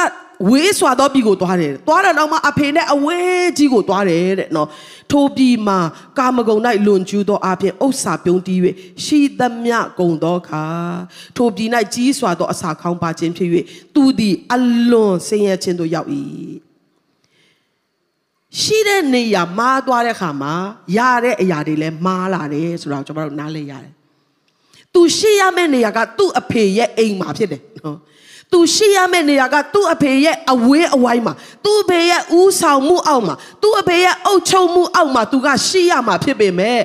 [0.49, 4.67] ဝေးစွာသောပြည်ကိုသွားတယ်သွားတော့တော့မှအဖေနဲ့အဝေးကြီးကိုသွားတယ်တဲ့နော်
[5.11, 5.79] ထိုပြည်မှာ
[6.17, 8.59] ကာမဂုဏ်၌လွန်ကျူးသောအပြင်ဥစ္စာပြုံးတီး၍
[9.03, 10.63] ရှိသမျှကုံသောခါ
[11.37, 13.49] ထိုပြည်၌ကြီးစွာသောအစာခေါင်းပါခြင်းဖြစ်၍
[13.95, 14.57] သူသည်အ
[14.91, 16.09] လွန်ဆင်းရဲခြင်းသို့ရောက်၏
[18.59, 20.53] ရှိတဲ့နေရာမားသွားတဲ့ခါမှာ
[20.97, 23.96] ရတဲ့အရာတွေလည်းမားလာတယ်ဆိုတော့ကျွန်တော်တို့နားလည်ရတယ်
[24.97, 27.97] သူရှိရမယ့်နေရာကသူ့အဖေရဲ့အိမ်မှာဖြစ်တယ်နော်
[28.53, 31.33] သူရှိရမယ့်နေရာကသူ့အဖေရဲ့အဝေးအဝိုင်းမှာ
[31.65, 36.77] သူ့အဖေရဲ့ဦးဆောင်မှုအောက်မှာသူ့အဖေရဲ့အုပ်ချုပ်မှုအောက်မှာသူကရှိရမှာဖြစ်ပေမဲ့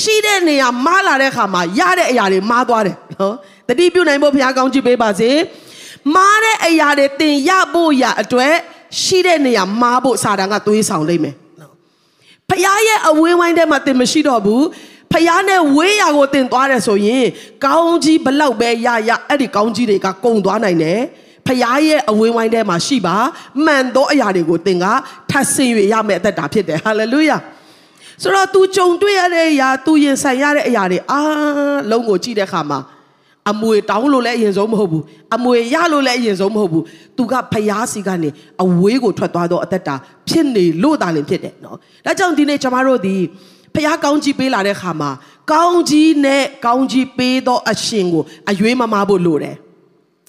[0.00, 3.34] ရှိတဲ့နေရာမားလာတဲ့ခါမှာရတဲ့အရာတွေမားသွားတယ်နော်
[3.68, 5.30] တတိပြုနိုင်ဖို့ဘုရားကောင်းချီးပေးပါစေ
[6.14, 8.54] မားတဲ့အရာတွေတင်ရဖို့ရအတွက်
[9.02, 11.72] ရှိတဲ့နေရာမားဖို့စာတန်ကသွေးဆောင်လိမ့်မယ်နော်
[12.48, 14.64] ဘုရားရဲ့အဝေးဝိုင်းထဲမှာတင်မရှိတော့ဘူး
[15.12, 17.26] ဖျားနဲ့ဝေးရာကိုတင်သွားတယ်ဆိုရင်
[17.64, 21.00] ကောင်းကြီးဘလောက်ပဲရရအဲ့ဒီကောင်းကြီးတွေကကုံသွားနိုင်တယ်
[21.46, 23.16] ဖျားရဲ့အဝင်းဝိုင်းထဲမှာရှိပါ
[23.64, 24.84] မှန်သောအရာတွေကိုသင်က
[25.30, 27.36] ထပ်ဆင်၍ရမယ့်အသက်တာဖြစ်တယ်ဟာလေလုယာ
[28.22, 32.78] ဆိုတော့ तू ကြုံတွေ့ရတဲ့အရာ तू ရင်ဆိုင်ရတဲ့အရာတွေအားလုံးကိုကြည့်တဲ့အခါမှာ
[33.50, 36.84] အမွေတောင်းလို့လည်းအရင်ဆုံးမဟုတ်ဘူးအမွေရလို့လည်းအရင်ဆုံးမဟုတ်ဘူး
[37.16, 38.28] သူကဖျားစီကနေ
[38.62, 39.94] အဝေးကိုထွက်သွားတော့အသက်တာ
[40.28, 43.16] ဖြစ်နေလို့တာလည်းဖြစ်တယ်နော်ဒါကြောင့်ဒီနေ့ကျွန်တော်တို့ဒီ
[43.74, 45.10] ဖះကောင်းကြီးပေးလာတဲ့ခါမှာ
[45.52, 49.56] ကောင်းကြီးနဲ့ကောင်းကြီးပေးသောအရှင်ကိုအယွေးမမဖို့လိုတယ်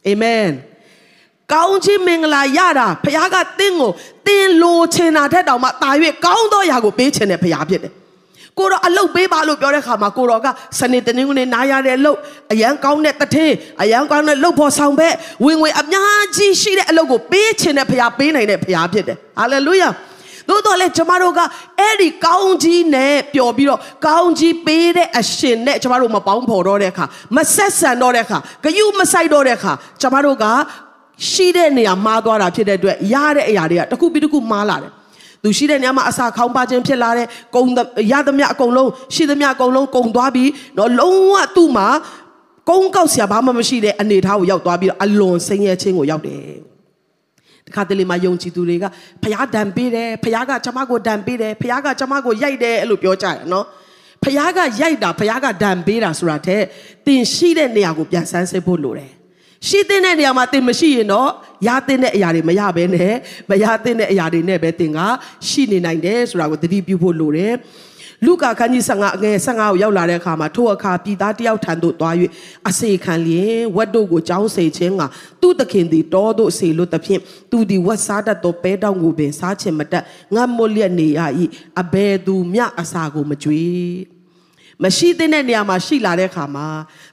[0.08, 0.50] အာမင်
[1.54, 3.92] ကောင်းကြီးမင်္ဂလာရတာဖះကတင်းကို
[4.28, 5.90] တင်းလိုချင်တာထက်တောင်မှတာ၍
[6.26, 7.94] ကောင်းသောຢာကိုပေးချင်တဲ့ဖះဖြစ်တယ်
[8.58, 10.48] ကိုတော့အလုတ်ပေးပါလို့ပြောတဲ့ခါမှာကိုတော့က
[10.80, 12.18] စနေတနင်္ဂနွေနားရတဲ့လုတ်
[12.52, 15.14] အရန်ကောင်းတဲ့တထင်းအရန်ကောင်းတဲ့လုတ်ဖို့ဆောင်ဘက်
[15.46, 19.90] ဝင်ဝင်အများကြီးရှိတဲ့အလုတ်ကိုပေးချင်တဲ့ဖះပေးနိုင်တဲ့ဖះဖြစ်တယ်ဟာလေလုယာ
[20.52, 21.40] သို့တော်လည်းကျမတို့က
[21.80, 30.46] အဲ့ဒီကောင်းကြီးနဲ့ပျော်ပြီးတော့ကောင်းကြီးပေးတဲ့အရှင်နဲ့ကျမတို့မပေါင်းဖော်တော့တဲ့အခါမဆက်ဆံတော့တဲ့အခါဂယုမဆိုင်တော့တဲ့အခါကျမတို့က
[31.30, 34.92] ရှိတဲ့နေရာမှားသွားတာဖြစ်တဲ့အတွက်ရတဲ့အရာတွေကတစ်ခုပြီးတစ်ခုမှားလာတယ်
[35.44, 37.64] သူရှိတဲ့နေရာမှာအစာခေါင်းပါခြင်းဖြစ်လာတဲ့ကုံ
[38.12, 41.88] ရသမျှအကုန်လုံးရှိသမျှအကုန်လုံးကုံသွားပြီးတော့လုံးဝသူ့မှာ
[42.70, 46.71] ကုန်းကောက်ဆရာဘာမှမရှိတဲ့အနေအထားကိုရောက်သွားပြီးတော့အလွန်ဆင်းရဲခြင်းကိုရောက်တယ်
[47.76, 48.86] ခါတလေမှာယုံကြည်သူတွေက
[49.24, 53.66] ဖះဒံပေးတယ်ဖះကကျမကိုဒံပေးတယ်ဖះကကျမကိုရိုက်တယ်အဲ့လိုပြောကြတယ်နော်
[54.24, 56.62] ဖះကရိုက်တာဖះကဒံပေးတာဆိုတာတဲ့
[57.06, 59.12] တင်ရှိတဲ့နေရာကိုပြန်ဆန်းစစ်ဖို့လိုတယ်
[59.68, 61.30] ရှိတဲ့နေရာမှာတင်မရှိရင်တော့
[61.68, 63.14] ရတဲ့အရာတွေမရဘဲနဲ့
[63.50, 65.00] မရတဲ့အရာတွေနဲ့ပဲတင်က
[65.48, 67.54] ရှိနေနိုင်တယ်ဆိုတာကိုသတိပြုဖို့လိုတယ်
[68.26, 72.16] လူကာခန်းကြီး15အငယ်15ကိုရောက်လာတဲ့အခါမှာထိုအခါပြည်သားတယောက်ထံသို့သွား၍
[72.68, 75.04] အစေခံလျင်ဝတ်တို့ကိုကြောင်းစေခြင်းက
[75.42, 80.04] သူ့သခင်သည်တောသို့ဆေလို့သဖြင့်သူသည်ဝတ်စားတတ်သောပဲတောင်ကိုပင်စားခြင်းမတတ်
[80.36, 81.20] ငတ်မွလျက်နေရ၏
[81.82, 83.62] အဘယ်သူမျှအစာကိုမကြွေ
[84.84, 86.68] မရှိသင့်တဲ့နေရာမှာရှိလာတဲ့အခါမှာ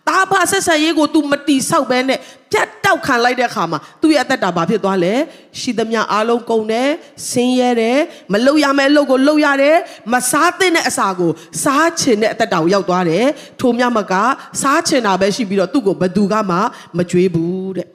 [0.08, 2.18] တာဖဆက်ဆံရေးကို तू မတီဆောက်ဘဲနဲ့
[2.52, 5.14] ပြတ်တောက်ခံလိုက်တဲ့အခါမှာသူ့ရဲ့အသက်တာဘာဖြစ်သွားလဲ
[5.60, 6.88] ရှိသမျှအားလုံးကုန်တယ်
[7.30, 7.98] ဆင်းရဲတယ်
[8.32, 9.76] မလုပ်ရမယ့်အလုပ်ကိုလုပ်ရတယ်
[10.12, 11.30] မစားသင့်တဲ့အစာကို
[11.62, 13.26] စားချင်တဲ့အသက်တာကိုရောက်သွားတယ်
[13.60, 14.14] ထိုမြမက
[14.62, 16.56] စားချင်တာပဲရှိပြီးတော့သူ့ကိုဘယ်သူကမှ
[16.96, 17.86] မကြွေးဘူးတဲ့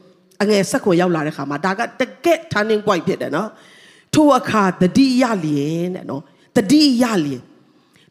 [0.41, 3.49] အငယ်ဆက်ခွန်ရောက်လာတဲ့ခါမှာဒါကတကက် turning point ဖြစ်တယ်နော်
[4.13, 6.21] ထိုအခါတတိယလျင်တဲ့နော်
[6.55, 7.43] တတိယလျင်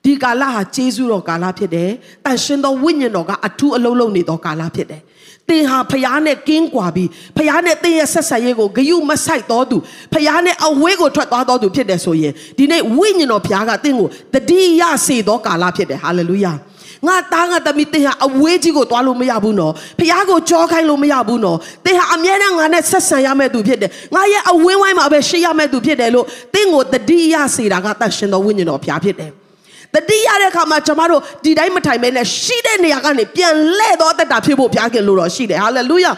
[0.05, 1.91] ဒီကာလဟာကျေးဇူးတော်ကာလဖြစ်တယ်။
[2.25, 5.03] တန်ရှင်သောဝိညာဉ်တော်ကအထူးအလုံးလုံးနေသောကာလဖြစ်တယ်။
[5.49, 9.77] သင်ဟာဖျားနဲ့ကင်းကွာပြီးဖျားနဲ့သင်ရဲ့ဆက်ဆံရေးကိုဂယုမဆိုင်တော်သူ
[10.13, 16.55] ဖျားနဲ့အဝေးကိုထွက်သွားတော်သူဖြစ်တယ်ဆိုရင်ဒီနေ့ဝိညာဉ်တော်ဖျားကသင်ကိုတတိယစေသောကာလဖြစ်တယ်။ဟာလေလုယာ။
[17.09, 29.31] ငါသားငါသမီးသင်ဟာအဝေးကြီးကိုသွားလို့မရဘူးနော်ဖះကိုကြောခိုင်းလို့မရဘူးနော်သင်ဟာအမြဲတမ်းငါနဲ့ဆက်ဆံရမယ့်သူဖြစ်တယ်ငါရဲ့အဝင်းဝိုင်းမှာပဲရှိရမယ့်သူဖြစ်တယ်လို့သင်ကိုတတိယစေတာကတန်ရှင်တော်ဝိညာဉ်တော်ဖះဖြစ်တယ်
[29.95, 36.13] တတိရတဲ့အခါမှာကျမတို့ဒီတိုင်းမထိုင်မဲနဲ့ရှိတဲ့နေရာကနေပြန်လဲ့တော့အသက်တာဖြစ်ဖို့ဘုရားခင်လို့တော့ရှိတယ်ဟာလေလုယာ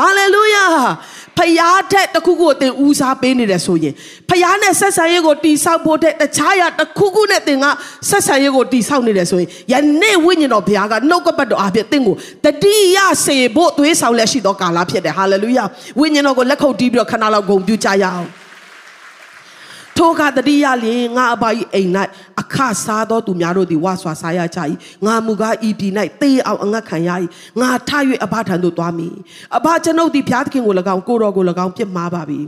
[0.00, 0.64] ဟာလေလုယာ
[1.38, 3.94] ဖယားတဲ့တခုခုကိုသင်ဦးစားပေးနေတယ်ဆိုရင်
[4.28, 7.64] ဖယားနဲ့ဆက်ဆံရေးကိုတိဆောက်ဖို့တဲ့တခြားရတခုခုနဲ့သင်က
[8.08, 15.64] ဆက်ဆံရေးကိုတိဆောက်နေတယ်ဆိုရင်ယနေ့ဝိညာဉ်တော်ဘုရားကနှုတ်ကပတ်တော်အဖြစ်သင်ကိုတတိယစေဖို့သွေးဆောင်လက်ရှိသောကာလဖြစ်တယ်ဟာလေလုယာ
[16.00, 18.28] ဝိညာဉ်တော်ကိုလက်ခုပ်တီးပြီးတော့ခဏလောက်ဂုဏ်ပြုကြရအောင်
[19.98, 21.90] ထိုကတတိယလျင်ငါအဘဤအိမ်၌
[22.40, 24.60] အခစားသောသူများတို့သည်ဝါစွာစားရကြ၏
[25.06, 27.10] ငါမူကားဤပြည်၌တေးအောင်အငတ်ခံရ၏
[27.60, 27.90] ငါထ၍
[28.24, 29.14] အဘထံသို့သွားမည်
[29.56, 32.40] အဘကျွန်ုပ်သည်ဘုရားသခင်ကို၎င်းကိုတော်ကို၎င်းပြစ်မှားပါပြီ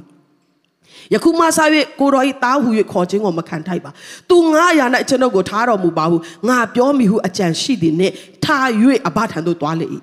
[1.14, 1.60] ယခုမှစ၍
[2.00, 3.90] ကိုတော်ဤတားဟူ၍ခေါ်ခြင်းကိုမခံထိုက်ပါ
[4.30, 6.16] သူငါရာ၌ကျွန်ုပ်ကိုထားတော်မူပါဟု
[6.48, 8.46] ငါပြောမိဟုအကြံရှိသည်နှင့်ထ၍
[9.08, 9.86] အဘထံသို့သွားလေ၏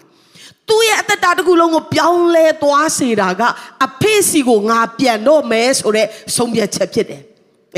[0.69, 3.41] သူ့ရဲ့အသက်တာတစ်ခုလုံးကိုပြောင်းလဲသွားစေတာက
[3.85, 7.23] အဖေစီကိုငါပြန်တော့မယ်ဆိုတဲ့ဆုံးဖြတ်ချက်ဖြစ်တယ်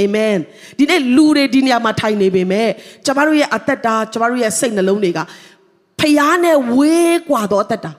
[0.01, 0.37] အာမင်
[0.79, 2.69] ဒီနေ့လူတွေဒီနေရာမှာထိုင်နေပေမဲ့
[3.05, 5.19] ကျမတို့ရဲ့အသက်တာကျမတို့ရဲ့စိတ်နှလုံးတွေက
[6.01, 7.93] ဖျားနဲ့ဝေးกว่าသောအသက်တာ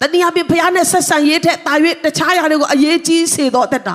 [0.00, 3.94] တနည်းအားဖြင့်ဖျားနဲ့ဆက်ဆံရေးထက်တာ၍တခြားຢာတွေကိုအရေးကြီးစေသောအသက်တာ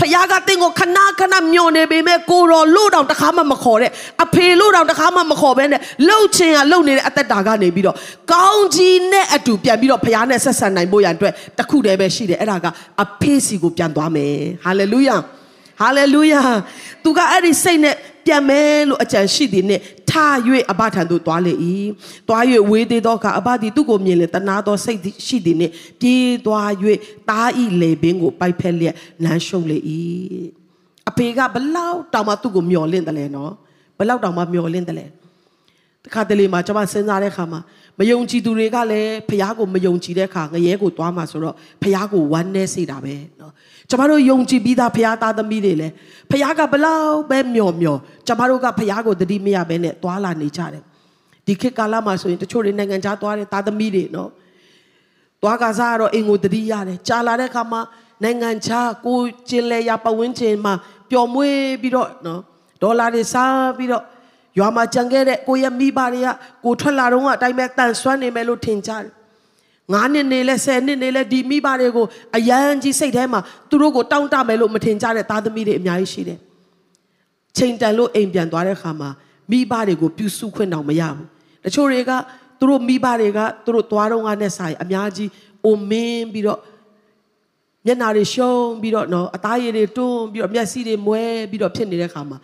[0.00, 3.90] ဖခင်ကတင်းကိုခဏခဏမျောနေပေမဲ့ကိုတော်လို့တောင်တခါမှမခေါ်တဲ့
[4.24, 7.96] အဖေလို့တောင်တခါမှမခေါ်ဘဲနဲ့လှုပ်ချင်ရလှုပ်နေတဲ့အသက်တာကနေပြီးတော့
[8.32, 12.66] ကောင်းကြီးနဲ့အတူပြန်ပြီးတော့ဖခင်နဲ့ဆက်ဆံနိုင်ဖို့ရန်အတွက်တခုတည်းပဲရှိတယ်အဲ့ဒါက
[13.02, 14.34] အဖေစီကိုပြန်သွားမယ်
[14.64, 15.16] ဟာလေလုယာ
[15.81, 16.41] ဟာလေလုယာ
[17.03, 20.11] သူကအဲ့ဒီစိတ်နဲ့ပြန်မဲလို့အကြံရှိသည်နှင့်ထ၍
[20.71, 21.53] အဘထံသို့သွားလေ၏
[22.27, 26.69] သွား၍ဝေးသေးသောအခါအဘသည်သူ့ကိုမြင်လေတနာသောစိတ်ရှိသည်နှင့်ပြေးသွား၍
[27.29, 29.77] တားဤလေပင်ကိုပိုက်ဖက်လျက်လမ်းရှုံးလေ၏
[31.09, 33.51] အဖေကဘလောက်တောင်မှသူ့ကိုမျောလင့်တယ်လဲနော်
[33.97, 35.05] ဘလောက်တောင်မှမျောလင့်တယ်လဲ
[36.05, 37.59] တခါတလေမှာကျွန်မစဉ်းစားတဲ့အခါမှာ
[37.99, 43.53] မယုံကြည်သူတွေကလည်းဖះကိုမယုံကြည်တဲ့အခါငရဲကိုသွားမှာဆိုတော့ဖះကိုဝမ်းနေစေတာပဲနော်
[43.91, 45.93] ကျမတို့ယုံကြည်ပြီးသားဖရာသားသမီးတွေလည်း
[46.31, 47.95] ဖရာကဘလောက်ပဲမျောမျော
[48.27, 50.83] ကျမတို့ကဖရာကိုတတိမရပဲနဲ့သွာလာနေကြတယ်
[51.45, 54.29] ဒီခေတ်ကာလမှာဆိုရင်တချို့တွေနိုင်ငံခြားသွားတဲ့သားသမီးတွေနော်
[55.41, 57.81] သွားကစားတော့အင်ကိုတတိရတယ်ကြာလာတဲ့အခါမှာ
[58.23, 60.73] နိုင်ငံခြားကိုကျင်လဲရပဝင်းချင်းမှာ
[61.09, 62.41] ပျော်မွေးပြီးတော့နော်
[62.81, 64.03] ဒေါ်လာတွေစားပြီးတော့
[64.59, 66.27] ရွာမှာကြံခဲ့တဲ့ကိုရဲ့မိဘတွေက
[66.65, 69.20] ကိုထွက်လာတော့အတိုင်းပဲတန်ဆွမ်းနေမယ်လို့ထင်ကြတယ်
[69.93, 72.05] ငါးနှစ်နေလဲဆယ်နှစ်နေလဲဒီမိဘတွေကို
[72.37, 73.39] အယမ်းကြီးစိတ်ထဲမှာ
[73.69, 76.39] သူတို့ကိုတောင်းတမယ်လို့မထင်ကြတဲ့သားသမီးတွေအများကြီးရှိတယ်
[77.57, 79.09] ချိန်တန်လို့အိမ်ပြန်သွားတဲ့ခါမှာ
[79.51, 81.27] မိဘတွေကိုပြုစုခွင့်တောင်မရဘူး
[81.65, 82.11] တချို့တွေက
[82.59, 85.29] သူတို့မိဘတွေကသူတို့သွားတော့ကနဲ့ဆိုင်အများကြီး
[85.65, 86.59] အိုမင်းပြီးတော့
[87.85, 92.37] မျက်နာတွေရှုံးပြီးတော့နော်အသားရည်တွေတွန်းပြီးတော့မျက်စိတွေမွဲပြီးတော့ဖြစ်နေတဲ့ခါမှာ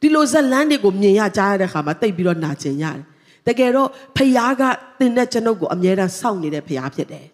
[0.00, 3.04] ဒီလိုဇက်လန်းတွေကိုမြင်ရကြားရတဲ့ခါမှာတိတ်ပြီးတော့နာကျင်ရတယ်
[3.46, 4.62] တကယ်တော့ဖယားက
[5.00, 7.26] တင်တဲ့ကျွန်ုပ်ကိုအမြဲတမ်းစောင့်နေတဲ့ဖယားဖြစ်တယ်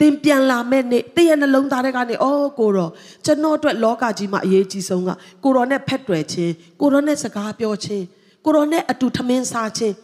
[0.00, 2.90] တင်ပြန်လာမဲ့နေ့တည့်ရနှလုံးသားထဲကနေအော်ကိုတော့
[3.24, 5.10] ကျွန်တော်အတွက်လောကကြီးမှာအရေးကြီးဆုံးက
[5.44, 8.04] ကိုတော်နဲ့ဖက်တွယ်ခြင်းကိုတော်နဲ့စကားပြောခြင်း
[8.44, 9.94] ကိုတော်နဲ့အတူထမင်းစားခြင်း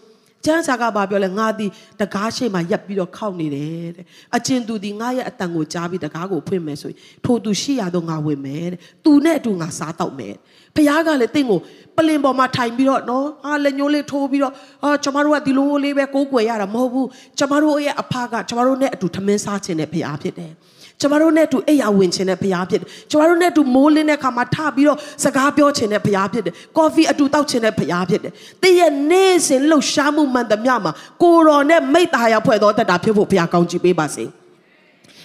[0.44, 4.04] ကျမ်းစာကဘာပြောလဲငါသည်တကားရှိမှရက်ပြီးတော့ခောက်နေတယ်တဲ့
[4.36, 10.34] အကျဉ်သူသည်ငါရဲ့အတန်ကိုကြားပြီးတကားကိုဖွင့်မယ်ဆိုရင်ထိုသူရှိရတော့ငါဝင်မယ်တဲ့သူနဲ့အတူငါစားတော့မယ်
[10.76, 11.60] ဖခင်ကလည်းတင့်ကို
[11.96, 17.08] ပလင်ပေါ်မှာထိုင်ပြီးတော့နော်ဟာလက်ညှိုးလေးထိုးပြီးတော့အာကျမတို့ကဒီလိုလေးပဲကိုးကွယ်ရတာမဟုတ်ဘူး
[17.38, 20.52] ကျမတို့ရဲ့အဖကကျမတို့နဲ့အတူထမင်းစားခြင်းနဲ့ဖခင်ဖြစ်တယ်
[21.00, 28.32] ကျမတို့နဲ့အတူအိယာဝင်ခြင်းနဲ့ဘုရားဖြစ်တယ်။ကျမတို့နဲ့အတူမိုးလင်းတဲ့အခါမှာထပြီးတော့စကားပြောခြင်းနဲ့ဘုရားဖြစ်တယ်။ကော်ဖီအတူတောက်ခြင်းနဲ့ဘုရားဖြစ်တယ်။
[28.62, 34.26] တည့်ရဲ့နေ့စဉ်လှုပ်ရှားမှုမှန်သမျှမှာကိုတော်နဲ့မိတ္တာယာဖွဲ့တော်တတ်တာဖြစ်ဖို့ဘုရားကောင်းချီးပေးပါစေ။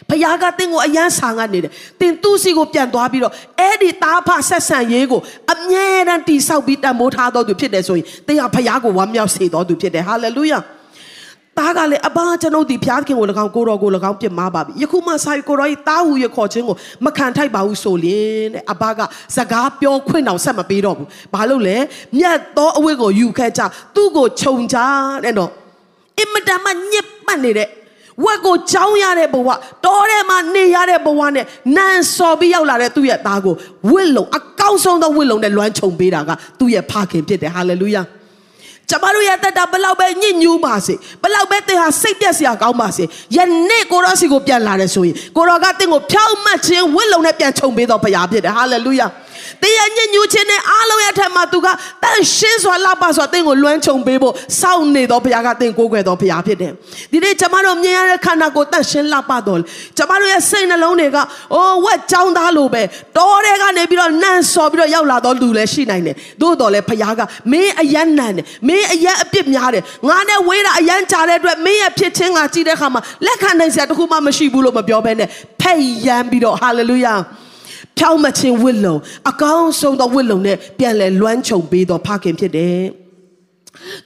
[0.10, 5.22] ဖခင်ကတင့်ကိုအယမ်းဆာငတ်နေတယ်တင်သူ့စီကိုပြန်သွားပြီးတော့အဲ့ဒီသားဖဆက်ဆံရေးကို
[5.54, 10.60] အမြဲတမ်းတိဆောက်ပြီးတန်မိုးထားတော်သူဖြစ်တယ်ဆိုရင်တင်ကဖခင်ကိုဝမ်းမြောက်စေတော်သူဖြစ်တယ်ဟာလေလုယာ
[11.60, 16.76] သားကလည်းအဘကျွန်ုပ်ဒီဖျားခင်ကို၎င်းကိုတော်ကို၎င်းပြစ်မှားပါပြီယခုမှစာရီကိုတော်ဤသားဟူရခေါ်ခြင်းကို
[17.06, 19.00] မခံထိုက်ပါဘူးဆိုလျင်တဲ့အဘက
[19.36, 21.78] စကားပြောခွင့်တောင်ဆက်မပေးတော့ဘူးဘာလို့လဲ
[22.18, 23.62] မြတ်သောအဝတ်ကိုယူခဲ့ကြ
[23.96, 24.78] သူ့ကိုခြုံကြ
[25.24, 25.52] တဲ့တော့
[26.20, 27.68] အင်မတန်မှညစ်ပတ်နေတဲ့
[28.26, 29.50] ဝက်ကိုကြောင်းရတဲ့ဘဝ
[29.86, 31.46] တောထဲမှာနေရတဲ့ဘဝနဲ့
[31.76, 33.56] နန်စော်ပြီးရောက်လာတဲ့သူ့ရဲ့သားကို
[33.92, 38.04] ဝစ်လုံအကောင်းဆုံးသောဝစ်လုံနဲ့လွမ်းခြုံပေးတာကသူ့ရဲ့ဖခင်ဖြစ်တယ်ဟာလေလုယာ
[38.90, 40.94] ကျမတို့ရဲ့တက်တာဘလောက်ပဲညစ်ညူးပါစေ
[41.24, 43.04] ဘလောက်ပဲသင်ဟာစိတ်ပြက်စရာကောင်းပါစေ
[43.36, 43.38] ယ
[43.70, 49.08] နေ့ကိုရောစီကိုပြန်လာတယ်ဆိုရင်ကိုရောကသင်ကိုဖြောင်းမှတ်ခြင်းဝစ်လုံနဲ့ပြန်ခြုံပေးတော်ဘုရားဖြစ်တယ်ဟာလေလုယာ
[49.62, 51.68] သင်ရဲ့ညစ်ညူးခြင်းနဲ့အားလုံးရဲ့ထက်မှာသူက
[52.04, 56.72] တန်ရှင်းစွာလောက်ပါစွာသင်ကိုလွမ်းခြုံပေးဖို့စောင့်နေတော်ဘုရားကသင်ကိုးကွယ်တော်ဘုရားဖြစ်တယ်
[57.12, 59.60] ဒီနေ့ကျမတို့မြင်ရတဲ့ခန္ဓာကိုယ်တန်ရှင်းလောက်ပါတော်
[59.98, 61.18] ကျမတို့ရဲ့စိတ်နှလုံးတွေက
[61.54, 62.84] အိုးဝက်ကြောင်းသားလိုပဲ
[63.18, 67.22] တော်တဲ့ကနေပြီးတော့နန့်စော်ပြီးတော့ရောက်လာတော်လူလည်းရှိနိုင်တယ်သို့တော်လည်းဘုရားက
[67.52, 75.30] မင်းအယံနန်တယ်မင်းအယံအပြစ်များတယ်ငါနဲ့ဝေးတာအယံကြတဲ့အတွက်မင်းရဲ့ဖြစ်ခြင်းကကြည့်တဲ့အခါမှာလက်ခံနိုင်စရာတခုမှမရှိဘူးလို့မပြောဘဲနဲ့
[75.62, 77.16] ဖက်ယံပြီးတော့ဟာလေလုယာ
[78.00, 78.96] ဖြောင်းမခြင်းဝစ်လုံ
[79.30, 82.80] အကောင်းဆုံးသောဝစ်လုံနဲ့ပြန်လဲလွမ်းခြုံပေးတော်ဖခင်ဖြစ်တယ်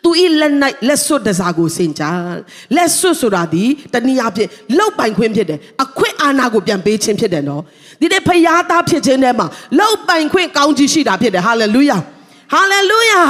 [0.04, 0.54] သူဤလက်၌
[0.88, 2.04] လက်စွတ်တစားကိုစင်ကြ
[2.76, 3.64] လက်စွတ်ဆိုတာဒီ
[3.94, 7.62] တနည်းအားဖြင့်လောက်ပိုင်ခွင့်ဖြစ်တယ်အခွင့်အာဏာကိုပြန်ပေးခြင်းဖြစ်တယ်နော်
[8.00, 9.48] ဒီနေ့ဖယားသားဖြစ်ခြင်းထဲမှာ
[9.80, 11.98] လောက်ပိုင်ခွင့်ကောင်းကြီးရှိတာဖြစ်တယ်ဟာလေလုယာ
[12.54, 13.22] ဟာလေလုယာ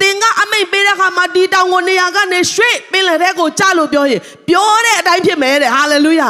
[0.00, 6.28] သင်ကအမိတ်ပေးတဲ့အခါမှာဒီတောင်ကိုနေရာကနေရွှေ့ပင်လယ်ထဲကိုကြလို့ပြောရင်ပြောတဲ့အတိုင်းဖြစ်မယ်တဲ့ဟာလေလုယာ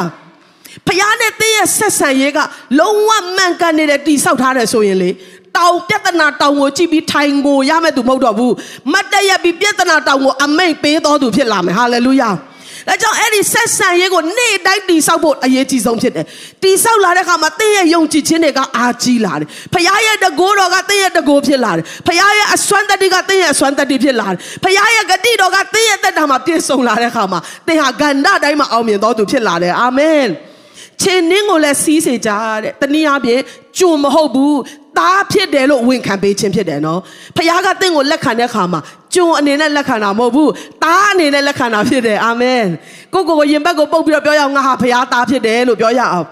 [0.87, 2.39] ဖယားနဲ့သင်ရဲ့ဆက်ဆံရေးက
[2.79, 5.09] လုံးဝမှန်ကန်နေတဲ့တိဆောက်ထားတယ်ဆိုရင်လေ
[5.57, 8.53] တောင်ပြဿနာတောင်ကိုကြည့်ပြီးထိုင်ကိုရမဲ့သူမဟုတ်တော့ဘူး
[8.93, 12.31] မတ်တရက်ပြီးပြဿနာတောင်ကိုအမိတ်ပေးတော်သူဖြစ်လာမယ်ဟာလေလုယာ
[12.87, 16.25] ဒါကြောင့်အဲ့ဒီဆက်ဆံရေးကိုနေ့တိုင်းတိဆောက်ဖို့အရေးကြီးဆုံးဖြစ်တယ်။
[16.63, 30.27] တိဆောက်လာတဲ့အခါမှာသင်ရဲ့ယုံကြည်ခြင်းတွေကအားကြီးလာတယ်။ဖခင်ရဲ့တကိုးတော်ကသင်ရဲ့တကိုးဖြစ်လာတယ်။ဖခင်ရဲ့အစွမ်းတတ္တိကသင်ရဲ့အစွမ်းတတ္တိဖြစ်လာတယ်။ဖခင်ရဲ့ဂတိတော်ကသင်ရဲ့တက်တာမှာပြည့်စုံလာတဲ့အခါမှာသင်ဟာကန္တတိုင်းမှာအောင်မြင်တော်သူဖြစ်လာတယ်။အာမင်။
[31.01, 32.31] ချင်းနင်းကိုလည်းစီးစေကြ
[32.63, 33.41] တဲ့တနည်းအားဖြင့်
[33.79, 34.59] ကြုံမဟုတ်ဘူး
[34.97, 36.99] သားဖြစ်တယ်လို့ဝန်ခံပေးခြင်းဖြစ်တယ်နော်
[37.35, 38.79] ဖခင်ကတင့်ကိုလက်ခံတဲ့အခါမှာ
[39.15, 40.51] ကြုံအနေနဲ့လက်ခံတာမဟုတ်ဘူး
[40.83, 42.63] သားအနေနဲ့လက်ခံတာဖြစ်တယ်အာမင်
[43.13, 46.27] ကိုကိုကိုရင်ဘက်ကိုပုတ်ပြီးတော့ပြောရအောင်ငါဟာဖခင်သားဖြစ်တယ်လို့ပြောရအောင်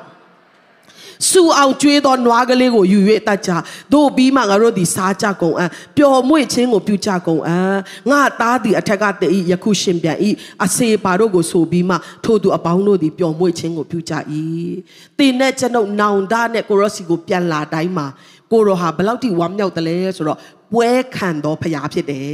[1.29, 3.51] စူအောင်ကျွေးသောနွားကလေးကိုယူ၍တတ်ကြ
[3.93, 7.75] တို့ပြီးမှငါတို့သည်စားကြကုန်အံ့ပျော်မွေ့ခြင်းကိုပြုကြကုန်အံ့
[8.09, 10.17] ငါသားသည်အထက်ကတည်ယခုရှင်ပြန်၏
[10.63, 11.95] အစေပါတို့ကိုဆိုပြီးမှ
[12.25, 14.13] ထို့သူအပေါင်းတို့သည်ပျော်မွေ့ခြင်းကိုပြုကြ၏
[15.17, 18.07] တင်နဲ့ကျွန်ုပ်နောင်တနဲ့ကိုရော့စီကိုပြန်လာတိုင်းမှာ
[18.51, 20.39] ကိုရောဟာဘယ်လောက်ထိဝမ်းမြောက်တယ်လဲဆိုတော့
[20.73, 22.31] ပွဲခံတော်ဖရာဖြစ်တယ်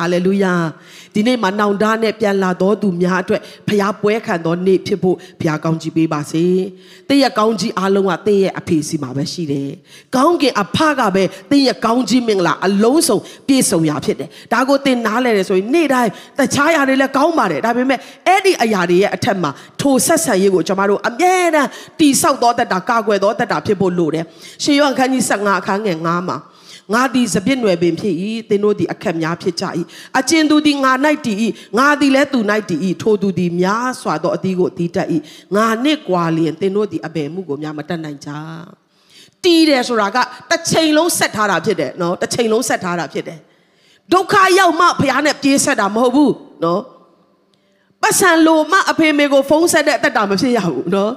[0.00, 0.54] ဟာလေလုယာ
[1.14, 6.44] ဒီနေ့မှာနောင်တနဲ့ပြန်လာတော်သူများအတွက်ဖရားပွဲခံတော်နေ့ဖြစ်ဖို့ဖရားကောင်းကြီးပေးပါစေ။
[7.08, 9.70] တည့်ရဲ့ကောင်းကြီးအားလုံးကတည့်ရဲ့အဖေစီမှာပဲရှိတယ်။
[10.16, 21.68] ကောင်းကင်အဖကပဲတည့်ရဲ့ကောင်းကြီးမင်္ဂလာအလုံးစုံပြည့်စုံရာဖြစ်တယ်။ဒါကိုသင်နားလဲတယ်ဆိုရင်နေ့တိုင်းတခြားຢာတွေလည်းကောင်းပါတယ်။ဒါပေမဲ့အဲ့ဒီအရာတွေရဲ့အထက်မှာထိုဆက်ဆံရေးကိုကျွန်တော်တို့အမြဲတမ်း
[22.00, 24.24] တိဆောက်တော်တတ်တာကာကွယ်တော်တတ်တာဖြစ်ဖို့လိုတယ်။
[24.62, 26.38] ရှင်ယောဟန်ခန်းကြီး15အခန်းငယ်9မှာ
[26.94, 28.14] ငါသည်စပြစ်နွယ်ပင်ဖြစ်၏
[28.48, 29.64] သင်တို့သည်အခက်များဖြစ်ကြ၏
[30.18, 30.92] အကျဉ်သူသည်ငါ၌
[31.26, 31.36] တည်၏
[31.78, 32.38] ငါသည်လည်းသူ၌
[32.68, 35.08] တည်၏ထိုသူသည်များစွာသောအသီးကိုတည်တတ်၏
[35.56, 38.30] ငါနှင့်ကွာလျင်သင်တို့သည်အဘယ်မှုကိုများမတတ်နိုင်ကြ
[39.44, 40.18] တီးတယ်ဆိုတာက
[40.50, 43.38] တစ်ချိန်လုံးဆက်ထားတာဖြစ်တယ်နော်တစ်ချိန်လုံးဆက်ထားတာဖြစ်တယ်
[44.12, 46.34] ဒုက္ခရောက်မှဘုရားနဲ့ပြေးဆက်တာမဟုတ်ဘူး
[46.64, 46.82] နော်
[48.02, 51.12] ပတ်စံလိုမှအဖေမေကိုဖုန်းဆက်တဲ့အသက်တာမဖြစ်ရဘူးနော်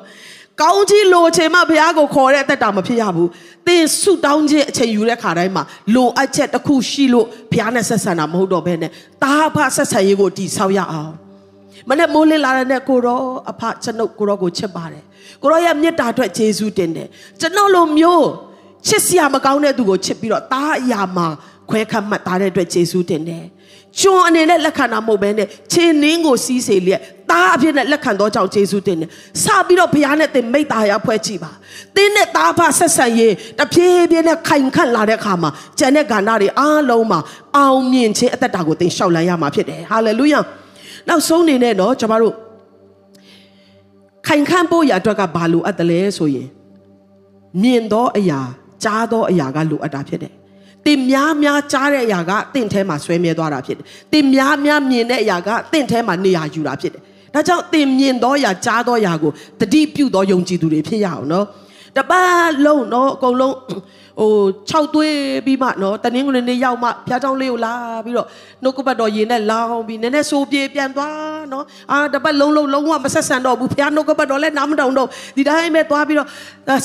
[0.62, 3.30] ကောင်းကြီးလိုချင်မှဘုရားကိုခေါ်တဲ့အသက်တာမဖြစ်ရဘူး
[3.68, 5.64] သင်ဆုတောင်းခြင်းအချိန်ယူတဲ့ခါတိုင်းမှာ
[5.96, 8.92] လိုအပ်ချက်တစ်ခုရှိလို့ဘုရားနဲ့ဆက်ဆံတာမဟုတ်တော့ဘဲနဲ့
[9.24, 11.14] တာဖဆက်ဆံရေးကိုတည်ဆောက်ရအောင်
[11.90, 15.04] မနဲ့မိုးလင်းလာတဲ့ကိုရောအဖကျွန်ုပ်ကိုရောကိုချစ်ပါတယ်
[15.42, 17.08] ကိုရောရဲ့မေတ္တာအတွက်ယေရှုတင်တယ်
[17.40, 18.28] ကျွန်ုပ်လိုမျိုး
[18.88, 21.28] ချစ်စရာမကောင်းတဲ့သူကိုချစ်ပြီးတော့တားအရာမှာ
[21.70, 23.46] ခွဲခတ်မှတ်ထားတဲ့အတွက်ယေရှုတင်တယ်
[24.02, 29.10] ကျွန်းအနေနဲ့လက်ခံတာမဟုတ်ဘဲနဲ့ခြေနင်းကိုစီးစေလျက်သားအဖြစ်နဲ့လက်ခံတော့ကြောင့်ယေရှုတင်တယ်
[29.44, 31.52] စပြီးတော့ဘုရားနဲ့သင်မိတ္တာရဖွဲ့ကြည့်ပါ
[31.96, 37.20] သင်နဲ့သားဖဆက်ဆံရေးတဖြည်းဖြည်းနဲ့ခိုင်ခန့်လာတဲ့အခါမှာကျန်တဲ့ကဏ္ဍတွေအားလုံးမှာ
[37.58, 40.40] အောင်မြင်ခြင်းအသက်တာကိုသင်ရှောက်လန်းရမှာဖြစ်တယ်ဟာလေလုယာ
[41.08, 42.36] နောက်ဆုံးနေနဲ့တော့ကျွန်တော်တို့
[44.28, 46.48] ခိုင်ခန့်ဖို့ရအတွက်ကဘာလိုအပ်တယ်လဲဆိုရင်
[47.62, 48.40] မြင်သောအရာ
[48.84, 50.34] ကြားသောအရာကလိုအပ်တာဖြစ်တယ်
[50.88, 57.02] တင်များများကြားတဲ့အရာကတင့်ထဲမှာဆွဲမြဲသွားတာဖြစ်တယ်။တင်များများမြင်တဲ့အရာကတင့်ထဲမှာနေရာယူတာဖြစ်တယ်။
[57.34, 61.46] ဒါကြောင့်တင်မြင်သောအရာကြားသောအရာကိုတတိပြုသောယုံကြည်သူတွေဖြစ်ရအောင်နော်။
[61.98, 63.56] တပတ်လုံးနော်အကုန်လုံး
[64.21, 64.33] ဟို
[64.71, 65.17] 6သွေး
[65.47, 67.75] ပြီးမှနော်တနင်္ဂနွေနေ့ရောက်မှဖျားเจ้าလေးကိုလာ
[68.05, 68.27] ပြီးတော့
[68.63, 76.29] နှုတ်ကပတ်တော်ရင်နဲ့လောင်းပြီးနည်းနည်းဆိုးပြေပြန်သွားနော်အာတပတ်လုံးလုံးလုံးဝမဆက်ဆံတော့ဘူးဖျားနှုတ်ကပတ်တော်လည်းနားမတောင်တော့ဒီတိုင်းပဲသွားပြီးတော့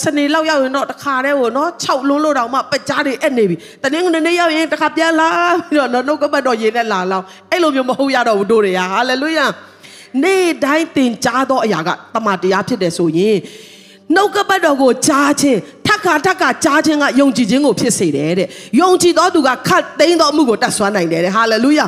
[0.04, 5.30] စနေလောက်ရောက်ရင်တော့တခါတည်းကိုနော်6လုံးလို့တောင်မှပကြားတွေအဲ့နေပြီတနင်္ဂနွေနေ့ရောက်ရင်တခါပြန်လာ
[5.70, 9.46] ပြီးတော့နှုတ်ကပတ်တော်ရင်နဲ့လာလောင်းအဲ့လိုမျိုးမဟုတ်ရတော့ဘူးတို့တွေဟာဟာလေလုယာ
[10.24, 13.38] နေ့တိုင်းသင်ကြားသောအရာကတမန်တရားဖြစ်တယ်ဆိုရင်
[14.16, 18.49] နှုတ်ကပတ်တော်ကိုကြားခြင်းထက် ခါထက်ခါကြားခြင်းကယုံကြည်ခြင်းကိုဖြစ်စေတယ်တဲ့
[18.81, 21.87] ယုံကြည်သောသူကခတ်သိမ်းသောအမှုကိုတတ်ဆွမ်းနိုင်တယ်တဲ့ဟာလေလုယာ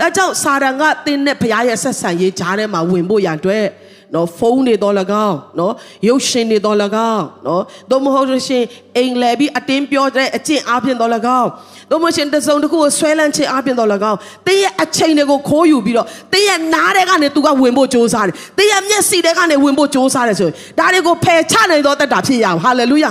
[0.00, 3.66] ဒါကြောင့်စာရန်ကသင်နဲ့ဘုရားရဲ့ဆက်ဆံရေးကြားထဲမှာဝင်ဖို့ရန်အတွက်
[4.14, 4.94] နော်ဖုန်းတွေတော့၎
[5.26, 5.72] င်းနော်
[6.08, 6.76] ရုပ်ရှင်တွေတော့၎
[7.12, 8.66] င်းနော်သို့မဟုတ်လို့ရှိရင်
[8.96, 11.50] အိမ်လဲပြီးအတင်းပြောတဲ့အကျင့်အပြင်တော့၎င်း
[11.90, 23.10] သို့မဟုတ်ရှင်တစုံတစ်ခုကိုဆွဲလန်းခြင်းအပြင်တော့၎င်းတင်းရဲ့အချိန်တွေကိုခိုးယူပြီးတော့တင်းရဲ့နားတဲ့ကနေသူကဝင်ဖို့ကြိုးစားတယ်တင်းရဲ့မျက်စိတဲ့ကနေဝင်ဖို့ကြိုးစားတယ်ဆိုရင်ဒါတွေကိုဖယ်ချနိုင်တော့တတ်တာဖြစ်ရအောင်ဟာလေလုယာ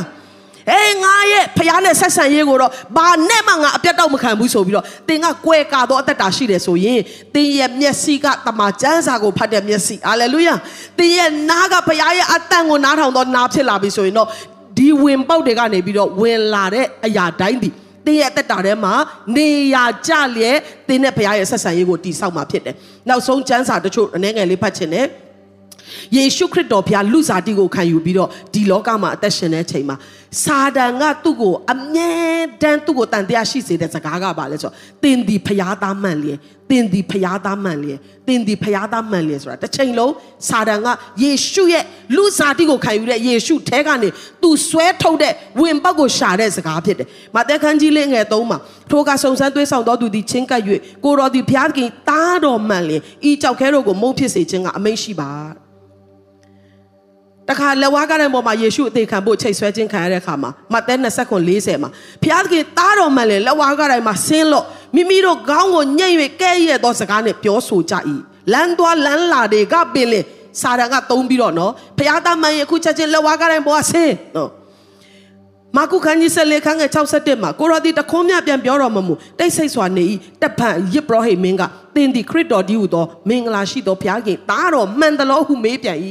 [0.72, 7.00] အေးငါရဲ့ဖခင်နဲ့ဆက်ဆံရေးကိုတော့ဘာနဲ့မှငါအပြတ်တော့မခံဘူးဆိုပြီးတော့သင်ကကွဲကာတော့အသက်တာရှိတယ်ဆိုရင်
[7.34, 10.54] သင်ရဲ့မျက်စိကတမန်ကျမ်းစာကိုဖတ်တဲ့မျက်စိဟာလေလုယာ
[10.98, 14.28] သင်ရဲ့နားကဖခင်ရဲ့အတန်ကိုနားထောင်တော့နားဖြစ်လာပြီဆိုရင်တော့
[14.78, 17.70] ဒီဝင်ပေါက်တွေကနေပြီးတော့ဝင်လာတဲ့အရာတိုင်းဒီ
[18.06, 18.94] တင်းရဲ့အသက်တာထဲမှာ
[19.36, 20.58] နေရာကြလျက်
[20.88, 22.76] တင်းနဲ့ဘုရားရဲ့ဆက်ဆံရေးကိုတည်ဆောက်မှာဖြစ်တယ်။
[23.10, 25.08] နောက်ဆုံးကျမ်းစာတချို့အနေငယ်လေးဖတ်ချင်တယ်။
[26.16, 29.96] ယေရှုခရစ်တော်ဘုရားလူစားတိကိုခံယူပြီးတော့ဒီလောကမှာအသက်ရှင်တဲ့အချိန်မှာ
[30.42, 32.12] စာတန်ကသူ့ကိုအမြဲ
[32.62, 40.14] တမ်းသူ့ကိုတန်တရားရှိစေတဲ့စကားကပါလဲဆိုတော့တင်ဒီဘုရားသားမှန်လျက်တင်ဒီဘုရားသားမှန်လျက်တင်ဒီဘုရားသားမှန်လျက်ဆိုတာတစ်ချိန်လုံး
[40.50, 40.88] စာတန်က
[41.24, 41.84] ယေရှုရဲ့
[42.16, 44.10] လူစားတိကိုခံယူတဲ့ယေရှုထဲကနေ
[44.42, 48.58] သူဆွဲထုတ်တဲ့ဝင်ပေါက်ကိုရှာတဲ့စကားဖြစ်တယ်။မာသဲခန်းကြီးလေးငယ်သုံးမှာ
[48.92, 50.62] ထိုကစုံစမ်းသွေးဆောင်တော်သူသည်ချင်းကပ်၍
[51.04, 55.32] ကိုတော်သည်ဘုရားခင်တားတော်မှန်လျက်ဤကြောက်ခဲတို့ကိုမုန်းဖြစ်စေခြင်းကအမိန့်ရှိပါ
[57.50, 61.06] တခါလက်ဝါးကားတဲ့ပေါ်မှာယေရှုအသေးခံဖို့ချိတ်ဆွဲခြင်းခံရတဲ့အခါမှာမဿဲ29
[61.58, 61.90] 40မှာ
[62.22, 64.66] ဘုရားသခင်တားတော်မှန်လေလက်ဝါးကားတိုင်းမှာဆင်းလို့
[64.96, 67.96] မိမိတို့ခေါင်းကိုညှိ့၍ကဲ့ရဲ့သောစကားနဲ့ပြောဆိုကြ၏
[68.54, 70.20] လမ်းသွားလမ်းလာတွေကပင်လေ
[70.62, 74.50] စာရန်ကသုံးပြီးတော့နော်ဘုရားသားမှန်ရဲ့အခုချက်ချင်းလက်ဝါးကားတိုင်းပေါ်ကဆင်းနော်
[75.78, 80.04] မာကုခန်းကြီးဆက်လေခန်းငယ်61မှာကိုရောဒီတခွန်းမြပြန်ပြောတော်မမူတိတ်ဆိတ်စွာနေ၏
[80.42, 81.64] တပန်ယစ်ပရောဟိတ်မင်းက
[81.96, 85.98] သင်ဒီခရစ်တော်ဒီဟုသောမင်္ဂလာရှိသောဘုရားခင်တားတော်မှန်တယ်လို့ဟုမေးပြန်၏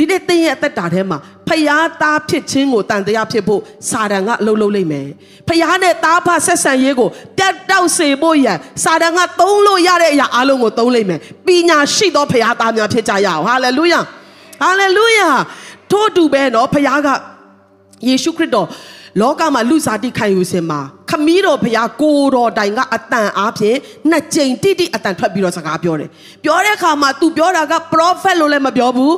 [0.00, 5.08] ဒီနေ့သင်ရဲ့အသက်တာထဲမှာဖျားသားဖြစ်ခြင်းကိုတန်တရားဖြစ်ဖို့စာတန်ကအလုပ်လုပ်လိမ့်မယ်
[5.48, 14.00] ဖျားနဲ့သားဖဆက်ဆံရေးကိုပြတ်တောက်စေဖို့ရန်စာတန်ကသုံးလို့ရတဲ့အရာအလုံးကိုသုံးလိမ့်မယ်ပညာရှိသောဖျားသားများဖြစ်ကြရအောင်ဟာလေလုယာ
[14.62, 15.28] ဟာလေလုယာ
[15.90, 17.08] ထို့တူပဲနော်ဖျားက
[18.08, 18.68] ယေရှုခရစ်တော်
[19.20, 20.80] လောကမှာလူစားတိခံယူစင်မှာ
[21.10, 23.76] ခမီးတော်ဘုရားကိုတော်တိုင်ကအတန်အားဖြင့်
[24.10, 26.10] နှစ်ကြိမ်တိတိအတန်ထွက်ပြီးတော့စကားပြောတယ်
[26.44, 29.14] ပြောတဲ့အခါမှာ तू ပြောတာက prophet လို့လည်းမပြောဘူး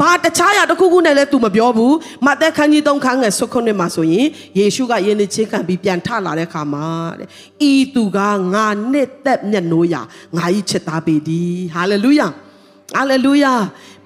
[0.00, 1.94] ဘာတခြားရာတစ်ခုခုနဲ့လည်း तू မပြောဘူး
[2.26, 4.26] မသက်ခန်းကြီး၃ခန်းငယ်၁ခုနှစ်မှာဆိုရင်
[4.58, 6.86] ယေရှုကယင်းနေချင်းခံပြီးပြန်ထလာတဲ့အခါမှာ
[7.18, 7.28] တဲ့
[7.70, 8.18] ဤသူက
[8.54, 10.02] ငါနှစ်သက်မျက်နှိုးရာ
[10.36, 12.28] ငါဤချစ်သားပေသည်ဟာလေလုယာ
[12.96, 13.54] ဟာလေလုယာ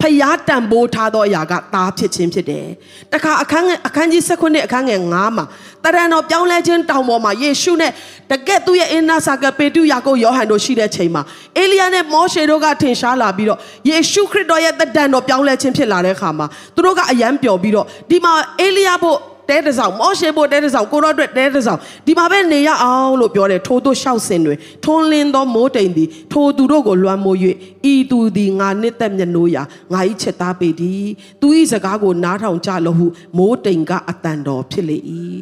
[0.00, 2.66] ဖယားတန်ဖိုးထားသောအရာကသားဖြစ်ခြင်းဖြစ်တယ်။
[3.12, 5.44] တခါအခန်းငယ်အခန်းကြီး16အခန်းငယ်9မှာ
[5.84, 7.92] တရံတော်ပြောင်းလဲခြင်းတောင်ပေါ်မှာယေရှုနဲ့
[8.30, 11.22] တကက်သူ့ရဲ့အင်းနာစာကပေတုယာကုပ်ယောဟန်တို့ရှိတဲ့ချိန်မှာ
[11.58, 13.58] အေလိယနဲ့မောရှေတို့ကထင်ရှားလာပြီးတော့
[13.88, 19.18] ယေရှုခရစ်တော်ရဲ့တဒံတော်ပြောင်းလဲခြင်းဖြစ်လာတဲ့အခါမှာသူတို့ကအယံပျော်ပြီးတော့ဒီမှာအေလိယဖို့
[19.48, 27.38] တဲတဆောင်မောရှေဖို့တဲတဆောင်ကိုရောအတွက်တဲတဆောင်ဒီမှာပဲနေရအောင်လို့ပြောတယ်ထိုးတို့လျှောက်စင်တွေထွန်းလင်းသောမိုးတိမ်သည်ထိုသူတို့ကိုလွှမ်းမိုး၍
[27.92, 31.06] ဤသူသည်ငါနှစ်သက်မျက်နှိုးရာငါ၏ချက်သားပေသည်
[31.40, 33.06] သူ၏စကားကိုနားထောင်ကြလို့ဟု
[33.38, 34.98] မိုးတိမ်ကအတန်တော်ဖြစ်လေ၏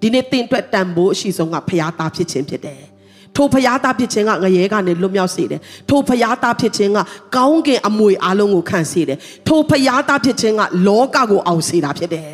[0.00, 2.82] ဒီနေ့တင်အတွက်တန်ဖိုးအရှိဆုံးကဖျားသားဖြစ်ခြင်းဖြစ်တယ်
[3.36, 6.98] ထိုဖျားသားဖြစ်ခြင်းကငရဲကနေလွတ်မြောက်စေတယ်ထိုဖျားသားဖြစ်ခြင်းက
[7.36, 12.30] ကောင်းကင်အမွေအလုံးကိုခံစေတယ်ထိုဖျားသားဖြစ်ခြင်းကလောကကိုအောင်စေတာဖြစ်တယ်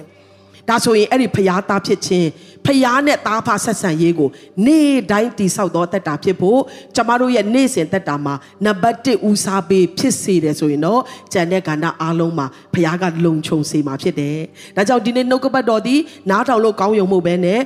[0.69, 2.29] ဒါဆိုရင်အဲ့ဒီဖျားသားဖြစ်ခြင်း
[2.67, 4.31] ဖျားနဲ့သားဖဆက်ဆံရေးကို
[4.67, 6.61] နေ့တိုင်းတည်ဆောက်သောတက်တာဖြစ်ဖို့
[6.97, 11.03] ကျမတို့ရဲ့နေ့စဉ်တက်တာမှာနံပါတ်1ဦးစားပေးဖြစ်စေတယ်ဆိုရင်တော့
[11.33, 14.39] ကျန်တဲ့ကဏ္ဍအားလုံးမှာဖျားကလုံခြုံစေမှာဖြစ်တယ်။
[14.77, 15.97] ဒါကြောင့်ဒီနေ့နှုတ်ကပတ်တော်ဒီ
[16.31, 17.61] နားထောင်လို့ကောင်းယုံမှုပဲနဲ့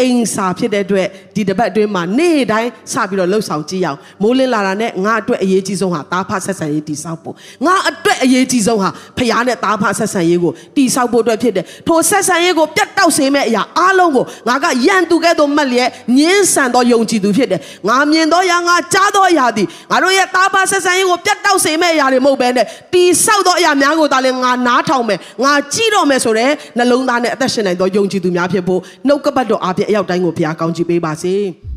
[0.00, 7.34] အိမ်စာဖြစ်တဲ့အတွက်ဒီတပတ်အတွင်းမှာနေ့တိုင်းစပြီးတော့လှုပ်ဆောင်ကြည့်အောင်မိုးလင်းလာတာနဲ့ငါအတွက်အရေးကြီးဆုံးဟာတားဖဆက်ဆံရေးတည်ဆောက်ဖို့
[7.66, 31.34] ငါအတွက်အရေးကြီးဆုံးဟာဖရားနဲ့တားဖဆက်ဆံရေးကိုတည်ဆောက်ဖို့အတွက်ဖြစ်တယ်ထိုဆက်ဆံရေးကိုပြတ်တောက်စေမဲ့အရာအားလုံးကိုငါကယံသူကဲ့သို့မှတ်လျက်ညင်းဆန်သောယုံကြည်သူဖြစ်တယ်ငါမြင်သောအရာငါကြားသောအရာသည်ငါတို့ရဲ့တားဖဆက်ဆံရေးကိုပြတ်တောက်စေမဲ့အရာတွေမဟုတ်ဘဲနဲ့တည်ဆောက်သောအရာများကိုသာလေငါနားထောင်မယ်ငါကြည့်တော့မယ်ဆိုတဲ့နှလုံးသားနဲ့အသက်ရှင်နိုင်သောယုံကြည်သူများဖြစ်ဖို့နှုတ်ကပတ်တော်အပြင်အရောက်တိုင်းကိုဘုရားကောင်းချီးပေးပါစေ။